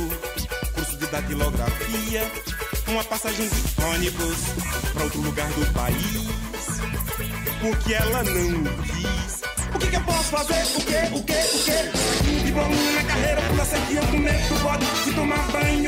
[0.76, 2.22] curso de datilografia,
[2.88, 4.38] uma passagem de ônibus
[4.94, 6.30] pra outro lugar do país.
[7.60, 9.42] Porque ela não quis.
[9.74, 10.62] O que, que eu posso fazer?
[10.78, 12.44] O que, o que, o que?
[12.44, 15.79] De bolinha na carreira, pula sequinha com medo do bode de tomar banho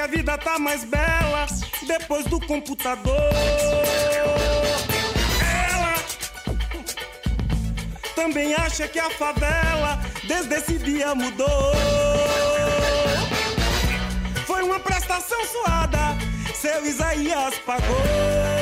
[0.00, 1.46] que a vida tá mais bela
[1.86, 3.20] depois do computador.
[5.68, 5.94] Ela
[8.14, 11.74] também acha que a favela desde esse dia mudou.
[14.46, 16.16] Foi uma prestação suada,
[16.54, 18.59] seu Isaías pagou.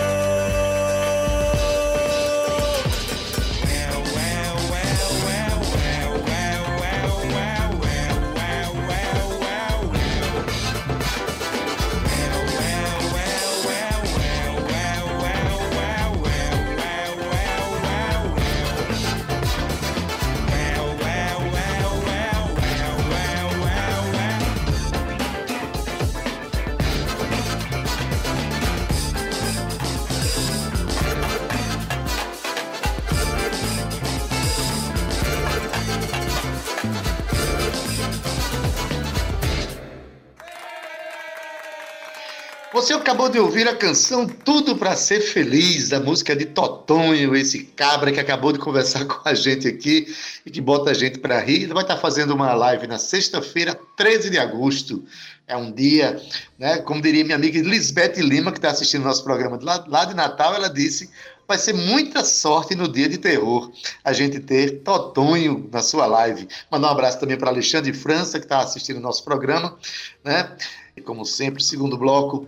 [43.08, 48.12] Acabou de ouvir a canção Tudo para Ser Feliz, a música de Totonho, esse cabra
[48.12, 51.62] que acabou de conversar com a gente aqui e que bota a gente para rir.
[51.62, 55.02] Ele vai estar fazendo uma live na sexta-feira, 13 de agosto.
[55.46, 56.22] É um dia,
[56.58, 56.80] né?
[56.80, 60.54] Como diria minha amiga Lisbeth Lima, que está assistindo nosso programa lá, lá de Natal,
[60.54, 61.08] ela disse:
[61.46, 63.72] vai ser muita sorte no dia de terror
[64.04, 66.46] a gente ter Totonho na sua live.
[66.70, 69.78] Mandar um abraço também para Alexandre França, que está assistindo o nosso programa,
[70.22, 70.54] né?
[70.94, 72.46] E como sempre, segundo bloco,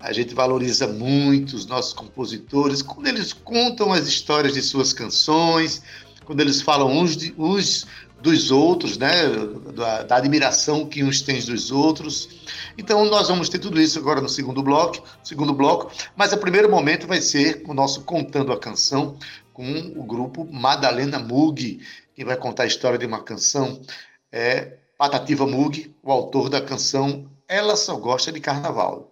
[0.00, 5.82] a gente valoriza muito os nossos compositores quando eles contam as histórias de suas canções,
[6.24, 7.86] quando eles falam uns, de, uns
[8.20, 9.10] dos outros, né?
[9.74, 12.28] Da, da, admiração que uns têm dos outros.
[12.78, 16.70] Então nós vamos ter tudo isso agora no segundo bloco, segundo bloco, mas o primeiro
[16.70, 19.18] momento vai ser o nosso contando a canção
[19.52, 21.80] com o grupo Madalena Mug,
[22.14, 23.80] que vai contar a história de uma canção
[24.32, 29.09] é Patativa Mug, o autor da canção Ela Só Gosta de Carnaval.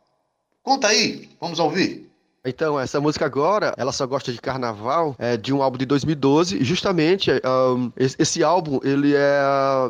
[0.69, 2.08] Conta aí, vamos ouvir.
[2.49, 6.65] Então, essa música agora, ela só gosta de carnaval, é de um álbum de 2012.
[6.65, 7.31] Justamente,
[7.77, 9.41] um, esse, álbum, ele é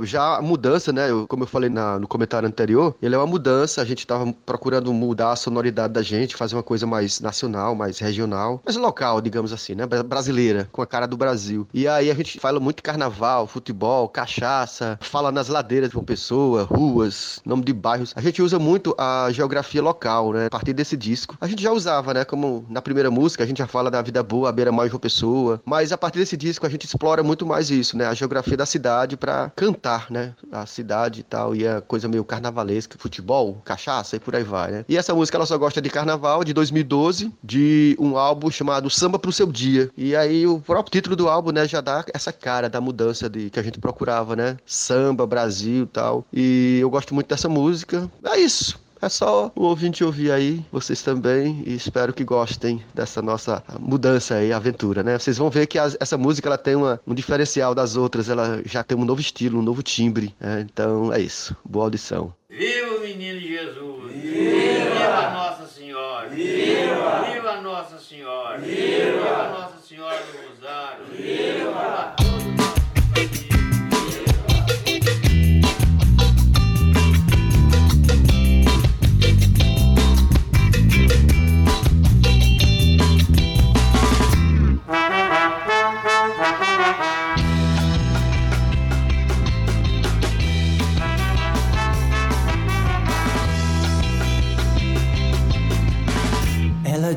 [0.03, 1.09] já mudança, né?
[1.09, 3.81] Eu, como eu falei na, no comentário anterior, ele é uma mudança.
[3.81, 8.01] A gente estava procurando mudar a sonoridade da gente, fazer uma coisa mais nacional, mais
[8.01, 9.87] regional, mais local, digamos assim, né?
[9.87, 11.67] Brasileira, com a cara do Brasil.
[11.73, 16.65] E aí a gente fala muito carnaval, futebol, cachaça, fala nas ladeiras de uma pessoa,
[16.65, 18.13] ruas, nome de bairros.
[18.17, 20.47] A gente usa muito a geografia local, né?
[20.47, 21.37] A partir desse disco.
[21.41, 22.25] A gente já usava, né?
[22.25, 25.01] Como na primeira música, a gente já fala da vida boa, a beira-mar de uma
[25.01, 28.07] pessoa, mas a partir desse disco a gente explora muito mais isso, né?
[28.07, 30.35] A geografia da cidade para cantar, né?
[30.51, 34.71] A cidade e tal, e a coisa meio carnavalesca, futebol, cachaça e por aí vai,
[34.71, 34.85] né?
[34.89, 39.19] E essa música ela só gosta de carnaval, de 2012, de um álbum chamado Samba
[39.19, 39.91] pro Seu Dia.
[39.97, 43.51] E aí o próprio título do álbum, né, já dá essa cara da mudança de
[43.51, 44.57] que a gente procurava, né?
[44.67, 46.25] Samba, Brasil e tal.
[46.33, 48.11] E eu gosto muito dessa música.
[48.25, 48.79] É isso.
[49.01, 54.35] É só o ouvinte ouvir aí, vocês também, e espero que gostem dessa nossa mudança
[54.35, 55.19] aí, aventura, né?
[55.19, 58.61] Vocês vão ver que as, essa música ela tem uma, um diferencial das outras, ela
[58.65, 60.35] já tem um novo estilo, um novo timbre.
[60.41, 60.67] Né?
[60.69, 61.57] Então é isso.
[61.65, 62.33] Boa audição.
[62.51, 63.41] Viva o menino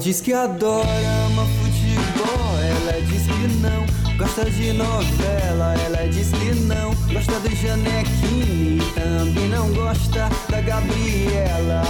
[0.02, 0.88] diz que adora,
[1.28, 2.58] ama futebol.
[2.60, 5.76] Ela diz que não gosta de novela.
[5.86, 8.82] Ela diz que não gosta do Janequine.
[8.96, 11.84] Também não gosta da Gabriela.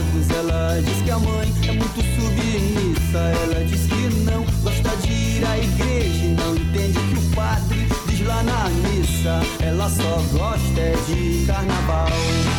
[0.00, 0.30] Namorados.
[0.30, 3.18] Ela diz que a mãe é muito submissa.
[3.18, 7.86] Ela diz que não gosta de ir à igreja e não entende que o padre
[8.06, 9.40] diz lá na missa.
[9.60, 12.08] Ela só gosta de carnaval.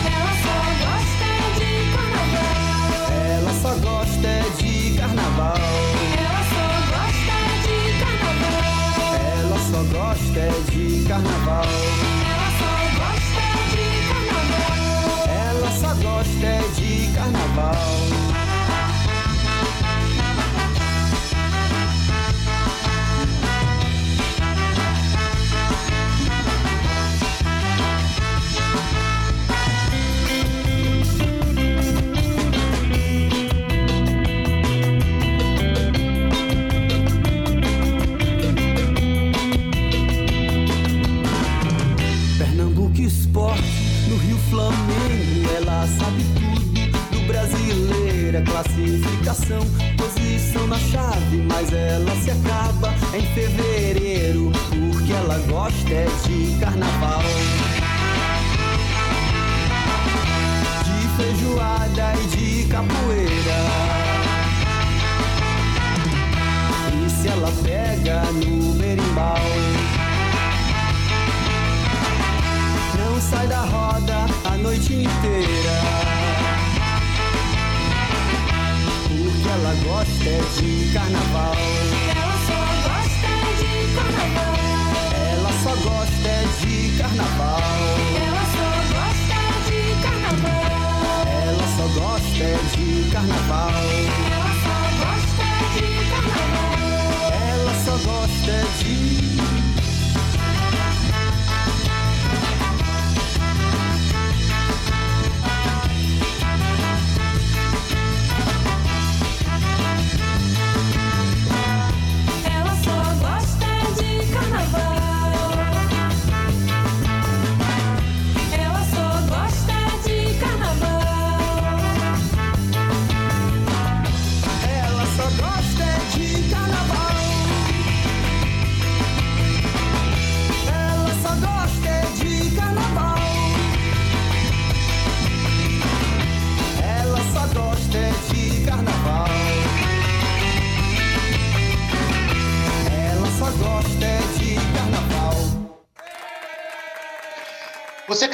[0.05, 2.61] Ela só gosta de carnaval.
[3.37, 5.57] Ela só gosta de carnaval.
[6.17, 7.37] Ela só gosta
[7.67, 8.71] de carnaval.
[9.39, 12.10] Ela só gosta de carnaval.
[16.21, 18.20] Ela só gosta é de carnaval.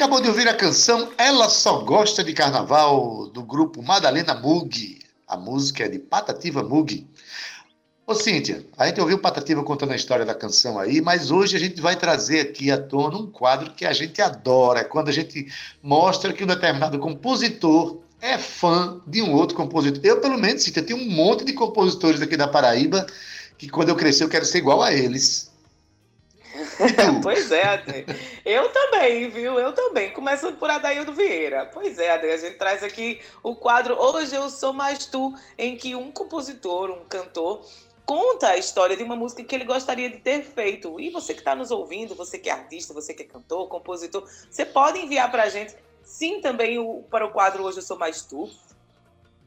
[0.08, 5.00] Acabou de ouvir a canção Ela Só Gosta de Carnaval, do grupo Madalena Mug.
[5.26, 7.06] A música é de Patativa Mug.
[8.06, 11.60] Ô Cíntia, a gente ouviu Patativa contando a história da canção aí, mas hoje a
[11.60, 15.12] gente vai trazer aqui à tona um quadro que a gente adora, é quando a
[15.12, 15.46] gente
[15.82, 20.00] mostra que um determinado compositor é fã de um outro compositor.
[20.02, 23.06] Eu, pelo menos, Cíntia, tenho um monte de compositores aqui da Paraíba
[23.58, 25.50] que quando eu crescer eu quero ser igual a eles.
[27.22, 28.06] pois é, Ade.
[28.44, 29.58] Eu também, viu?
[29.58, 30.10] Eu também.
[30.12, 31.66] Começando por Adaildo Vieira.
[31.72, 32.26] Pois é, Ade.
[32.26, 36.90] A gente traz aqui o quadro Hoje Eu Sou Mais Tu, em que um compositor,
[36.90, 37.64] um cantor,
[38.06, 41.00] conta a história de uma música que ele gostaria de ter feito.
[41.00, 44.26] E você que está nos ouvindo, você que é artista, você que é cantor, compositor,
[44.50, 47.98] você pode enviar para a gente, sim, também o, para o quadro Hoje Eu Sou
[47.98, 48.48] Mais Tu.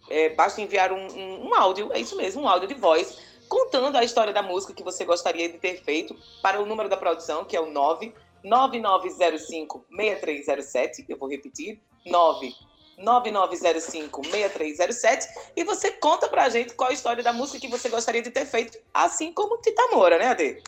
[0.10, 3.18] É, basta enviar um, um, um áudio, é isso mesmo, um áudio de voz,
[3.52, 6.96] contando a história da música que você gostaria de ter feito para o número da
[6.96, 7.68] produção, que é o
[8.46, 11.04] 99905-6307.
[11.10, 11.82] Eu vou repetir,
[12.98, 15.26] 99905-6307.
[15.54, 18.46] E você conta pra gente qual a história da música que você gostaria de ter
[18.46, 20.64] feito, assim como Tita Moura, né, Ade?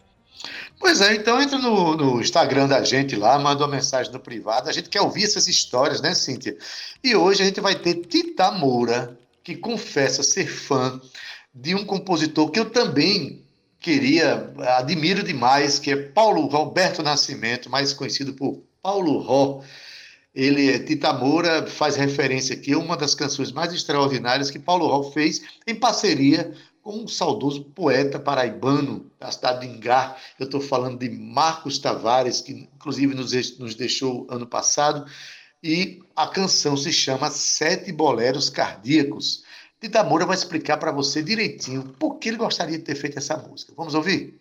[0.78, 4.68] Pois é, então entra no, no, Instagram da gente lá, manda uma mensagem no privado.
[4.68, 6.58] A gente quer ouvir essas histórias, né, Cíntia?
[7.02, 11.00] E hoje a gente vai ter Tita Moura, que confessa ser fã
[11.54, 13.44] de um compositor que eu também
[13.80, 19.62] queria, admiro demais, que é Paulo Roberto Nascimento, mais conhecido por Paulo Ró.
[20.34, 25.12] Ele, Tita Moura, faz referência aqui a uma das canções mais extraordinárias que Paulo Ró
[25.12, 30.18] fez em parceria com um saudoso poeta paraibano da cidade de Ingá.
[30.40, 35.06] Eu estou falando de Marcos Tavares, que inclusive nos deixou ano passado,
[35.64, 39.44] e a canção se chama Sete Boleros Cardíacos.
[39.84, 43.36] Tita Moura vai explicar para você direitinho por que ele gostaria de ter feito essa
[43.36, 43.74] música.
[43.76, 44.40] Vamos ouvir?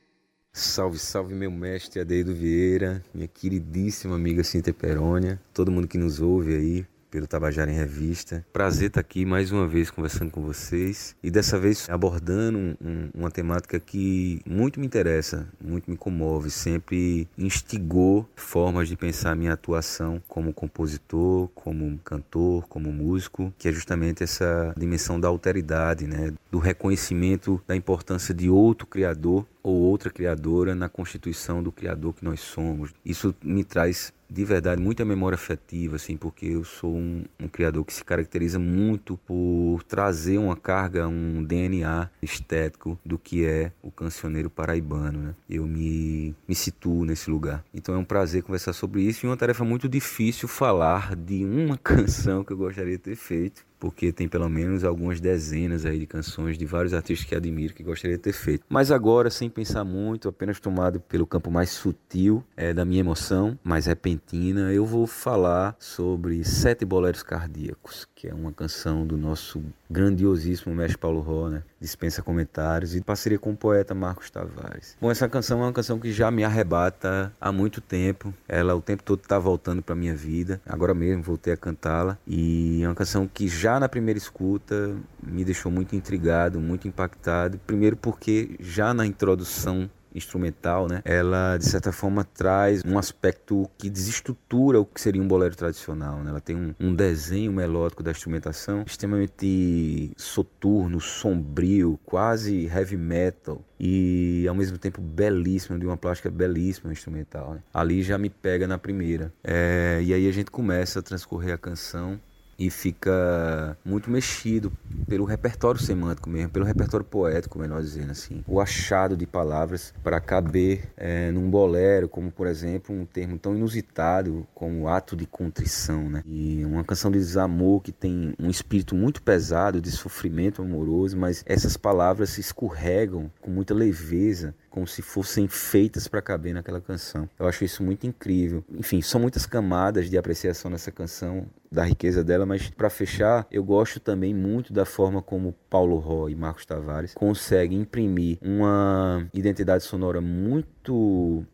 [0.52, 6.20] Salve, salve, meu mestre Adeido Vieira, minha queridíssima amiga Cintia Perônia, todo mundo que nos
[6.20, 6.86] ouve aí.
[7.12, 8.44] Pelo Tabajara em Revista.
[8.54, 13.10] Prazer estar aqui mais uma vez conversando com vocês e dessa vez abordando um, um,
[13.14, 19.52] uma temática que muito me interessa, muito me comove, sempre instigou formas de pensar minha
[19.52, 26.32] atuação como compositor, como cantor, como músico, que é justamente essa dimensão da alteridade, né?
[26.50, 32.24] do reconhecimento da importância de outro criador ou outra criadora na constituição do criador que
[32.24, 32.90] nós somos.
[33.04, 37.84] Isso me traz de verdade muita memória afetiva, assim, porque eu sou um, um, criador
[37.84, 43.90] que se caracteriza muito por trazer uma carga, um DNA estético do que é o
[43.90, 45.34] cancioneiro paraibano, né?
[45.48, 47.62] Eu me, me situo nesse lugar.
[47.74, 51.76] Então é um prazer conversar sobre isso e uma tarefa muito difícil falar de uma
[51.82, 56.06] canção que eu gostaria de ter feito porque tem pelo menos algumas dezenas aí de
[56.06, 58.64] canções de vários artistas que admiro que gostaria de ter feito.
[58.68, 63.58] Mas agora, sem pensar muito, apenas tomado pelo campo mais sutil é, da minha emoção,
[63.64, 69.60] mais repentina, eu vou falar sobre Sete Boleros Cardíacos, que é uma canção do nosso
[69.92, 71.62] grandiosíssimo mestre Paulo Ró, né?
[71.80, 74.96] dispensa comentários, e parceria com o poeta Marcos Tavares.
[75.00, 78.80] Bom, essa canção é uma canção que já me arrebata há muito tempo, ela o
[78.80, 82.94] tempo todo está voltando para minha vida, agora mesmo voltei a cantá-la, e é uma
[82.94, 88.94] canção que já na primeira escuta me deixou muito intrigado, muito impactado, primeiro porque já
[88.94, 91.02] na introdução instrumental, né?
[91.04, 96.18] Ela de certa forma traz um aspecto que desestrutura o que seria um bolero tradicional,
[96.22, 96.30] né?
[96.30, 104.46] Ela tem um, um desenho melódico da instrumentação extremamente soturno, sombrio, quase heavy metal e
[104.48, 107.54] ao mesmo tempo belíssimo, de uma plástica belíssima instrumental.
[107.54, 107.62] Né?
[107.74, 109.32] Ali já me pega na primeira.
[109.42, 112.20] É, e aí a gente começa a transcorrer a canção
[112.66, 114.72] e fica muito mexido
[115.08, 118.44] pelo repertório semântico mesmo, pelo repertório poético, melhor dizendo assim.
[118.46, 123.56] O achado de palavras para caber é, num bolero, como por exemplo um termo tão
[123.56, 126.22] inusitado como ato de contrição, né?
[126.24, 131.42] E uma canção de desamor que tem um espírito muito pesado de sofrimento amoroso, mas
[131.44, 137.28] essas palavras se escorregam com muita leveza como se fossem feitas para caber naquela canção.
[137.38, 138.64] Eu acho isso muito incrível.
[138.72, 143.62] Enfim, são muitas camadas de apreciação nessa canção, da riqueza dela, mas para fechar, eu
[143.64, 149.84] gosto também muito da forma como Paulo Ró e Marcos Tavares conseguem imprimir uma identidade
[149.84, 150.81] sonora muito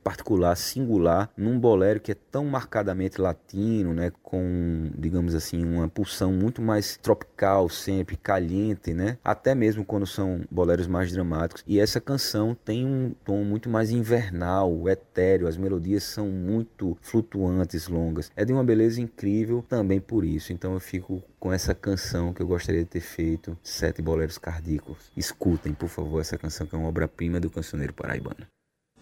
[0.03, 6.33] particular, singular, num bolero que é tão marcadamente latino, né, com, digamos assim, uma pulsão
[6.33, 9.19] muito mais tropical sempre, caliente, né?
[9.25, 11.65] Até mesmo quando são boleros mais dramáticos.
[11.67, 17.89] E essa canção tem um tom muito mais invernal, etéreo, as melodias são muito flutuantes,
[17.89, 18.31] longas.
[18.37, 20.53] É de uma beleza incrível também por isso.
[20.53, 25.11] Então eu fico com essa canção que eu gostaria de ter feito, Sete Boleros Cardíacos.
[25.17, 28.47] Escutem, por favor, essa canção que é uma obra-prima do cancioneiro paraibano.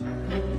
[0.00, 0.55] Nada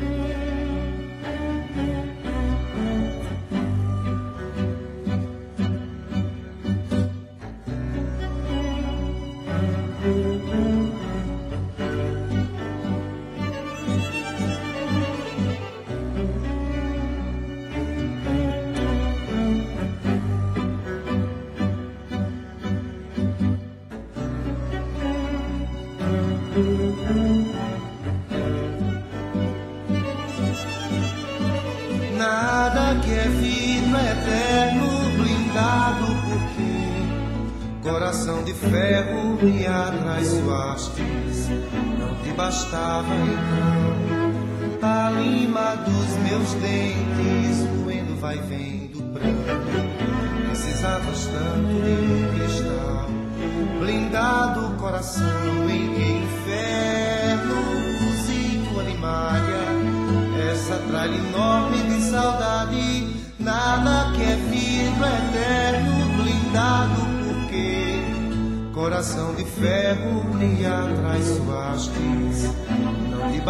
[42.57, 48.66] Bastava então a lima dos meus dentes, moendo vai vendo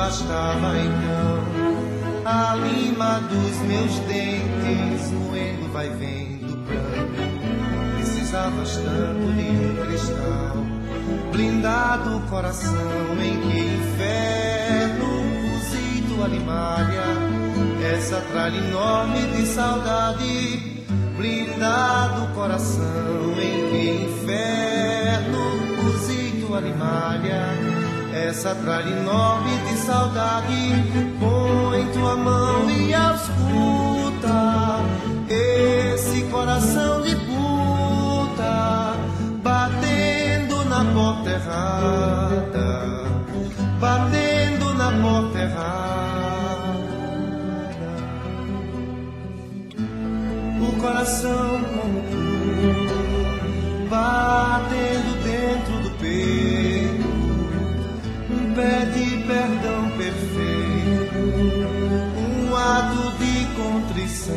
[0.08, 1.44] bastava então
[2.24, 7.96] a lima dos meus dentes, moendo vai vendo branco.
[7.96, 10.58] Precisavas tanto de um cristal,
[11.34, 14.48] blindado coração em que inferno
[16.24, 17.04] animalha,
[17.96, 20.84] essa tralha enorme de saudade,
[21.16, 25.38] blindado coração em que inferno
[25.78, 27.27] cozido animalha,
[28.28, 30.84] essa tralha enorme de saudade,
[31.18, 34.82] põe tua mão e ausculta
[35.30, 38.96] esse coração de puta
[39.42, 43.06] batendo na porta errada,
[43.80, 45.78] batendo na porta errada.
[50.62, 52.02] O coração como
[52.90, 54.27] tu batendo
[64.28, 64.36] contrição,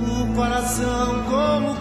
[0.00, 1.77] o coração como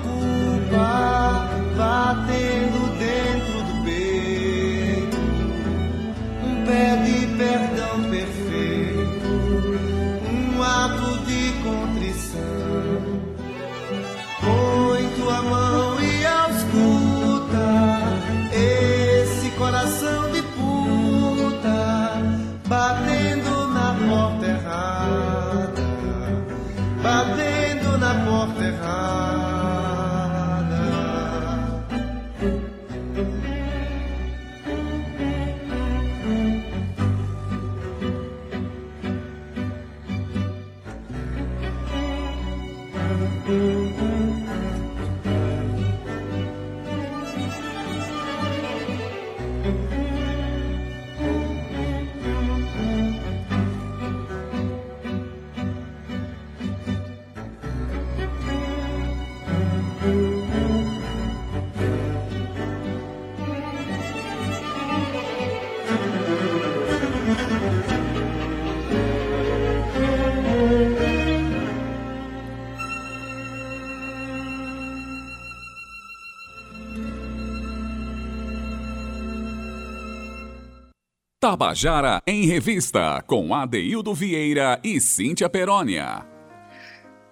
[81.49, 86.25] Tabajara em Revista, com Adeildo Vieira e Cíntia Perónia.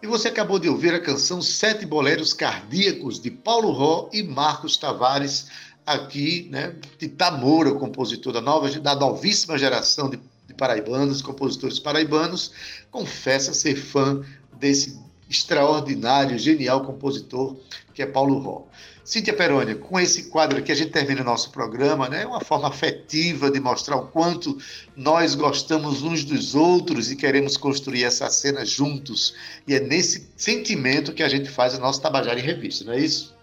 [0.01, 4.77] E você acabou de ouvir a canção Sete Boleros Cardíacos, de Paulo Ró e Marcos
[4.77, 5.47] Tavares,
[5.85, 12.53] aqui, né, de Tamora, compositor da, nova, da novíssima geração de, de paraibanos, compositores paraibanos,
[12.89, 14.23] confessa ser fã
[14.57, 14.97] desse
[15.29, 17.55] extraordinário, genial compositor
[17.95, 18.63] que é Paulo Ró.
[19.05, 22.25] Cíntia Perônia, com esse quadro aqui a gente termina o nosso programa, né?
[22.25, 24.57] Uma forma afetiva de mostrar o quanto
[24.95, 29.33] nós gostamos uns dos outros e queremos construir essa cena juntos.
[29.67, 32.99] E é nesse sentimento que a gente faz o nosso Tabajara em Revista, não é
[32.99, 33.35] isso?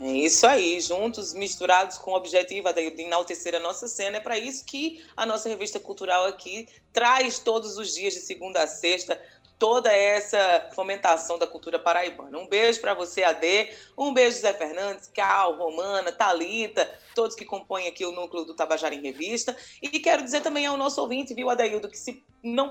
[0.00, 4.18] É isso aí, juntos, misturados com o objetivo de enaltecer a nossa cena.
[4.18, 8.62] É para isso que a nossa revista cultural aqui traz todos os dias, de segunda
[8.62, 9.20] a sexta,
[9.58, 12.38] toda essa fomentação da cultura paraibana.
[12.38, 13.70] Um beijo para você, Ade.
[13.96, 18.94] Um beijo, Zé Fernandes, Cal, Romana, Talita, todos que compõem aqui o núcleo do Tabajara
[18.94, 19.56] em Revista.
[19.82, 22.70] E quero dizer também ao nosso ouvinte, viu, Adaildo, que se não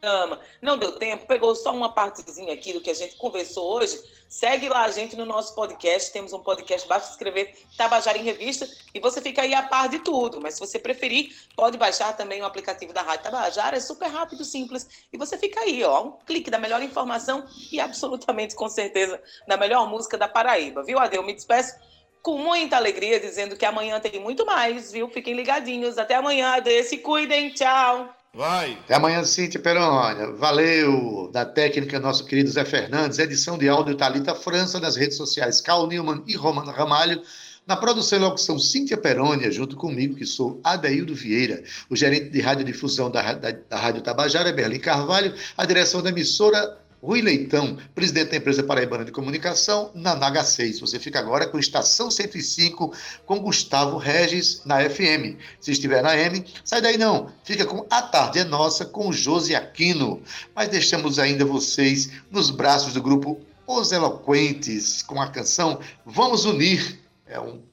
[0.00, 4.00] programa, não deu tempo, pegou só uma partezinha aqui do que a gente conversou hoje,
[4.28, 8.68] segue lá a gente no nosso podcast, temos um podcast, basta escrever Tabajara em Revista
[8.94, 12.40] e você fica aí a par de tudo, mas se você preferir, pode baixar também
[12.42, 16.12] o aplicativo da Rádio Tabajara, é super rápido, simples, e você fica aí, ó, um
[16.26, 21.22] clique da melhor informação e absolutamente, com certeza, da melhor música da Paraíba, viu, Adeu?
[21.22, 21.74] Me despeço
[22.22, 25.08] com muita alegria, dizendo que amanhã tem muito mais, viu?
[25.08, 25.96] Fiquem ligadinhos.
[25.98, 26.82] Até amanhã, Adê.
[26.82, 27.50] Se cuidem.
[27.54, 28.17] Tchau.
[28.38, 28.78] Vai.
[28.84, 30.30] Até amanhã, Cíntia Perônia.
[30.30, 31.28] Valeu.
[31.32, 33.18] Da técnica, nosso querido Zé Fernandes.
[33.18, 34.78] Edição de áudio Talita França.
[34.78, 37.20] Nas redes sociais, Carl Newman e Romano Ramalho.
[37.66, 41.64] Na produção e locução, Cíntia Perônia, junto comigo, que sou Adeildo Vieira.
[41.90, 45.34] O gerente de radiodifusão da, da, da Rádio Tabajara, Berlim Carvalho.
[45.56, 50.80] A direção da emissora, Rui Leitão, presidente da empresa Paraibana de Comunicação, na Naga 6.
[50.80, 52.92] Você fica agora com Estação 105,
[53.24, 55.38] com Gustavo Regis, na FM.
[55.60, 57.30] Se estiver na M, sai daí não.
[57.44, 60.20] Fica com A Tarde é Nossa, com Josi Aquino.
[60.54, 66.98] Mas deixamos ainda vocês nos braços do grupo Os Eloquentes, com a canção Vamos Unir.
[67.28, 67.67] É um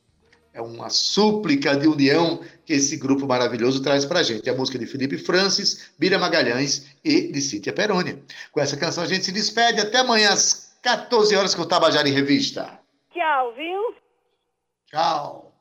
[0.55, 4.49] é uma súplica de união que esse grupo maravilhoso traz para a gente.
[4.49, 8.17] A música de Felipe Francis, Bira Magalhães e de Cíntia Perônia.
[8.53, 9.81] Com essa canção a gente se despede.
[9.81, 12.79] Até amanhã às 14 horas com o Tabajara em Revista.
[13.13, 13.95] Tchau, viu?
[14.89, 15.51] Tchau.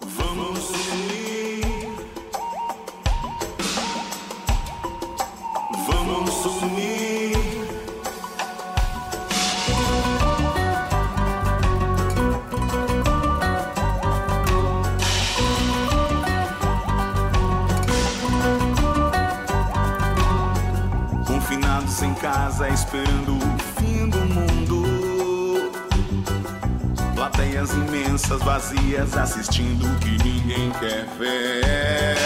[0.00, 1.64] Vamos unir.
[5.88, 6.77] Vamos unir.
[22.88, 25.70] Esperando o fim do mundo.
[27.14, 32.16] Plateias imensas, vazias, assistindo o que ninguém quer ver.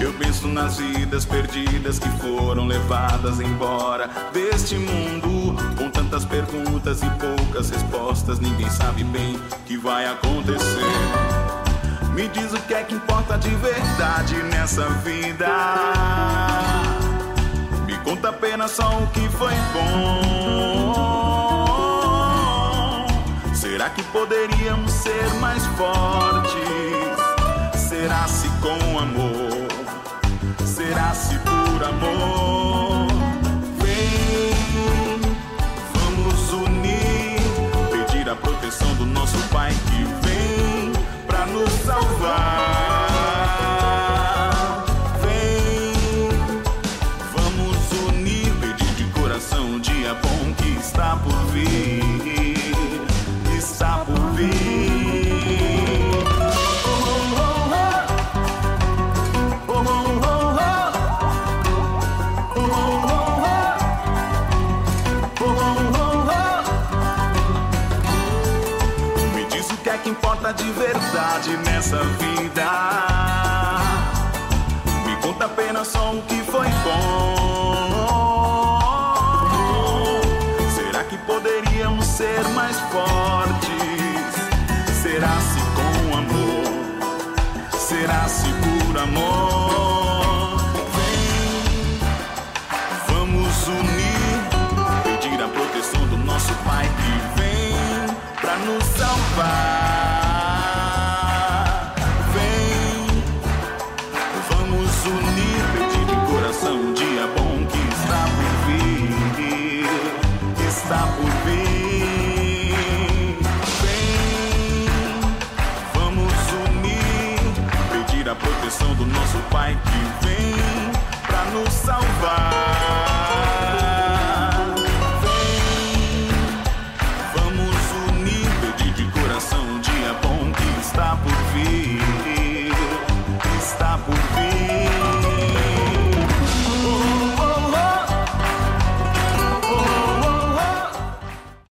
[0.00, 5.56] Eu penso nas vidas perdidas que foram levadas embora deste mundo.
[5.76, 10.84] Com tantas perguntas e poucas respostas, ninguém sabe bem o que vai acontecer.
[12.14, 16.85] Me diz o que é que importa de verdade nessa vida.
[18.06, 20.22] Conta apenas só o que foi bom.
[23.52, 26.52] Será que poderíamos ser mais fortes?
[27.74, 29.66] Será se com amor?
[30.64, 32.45] Será se por amor?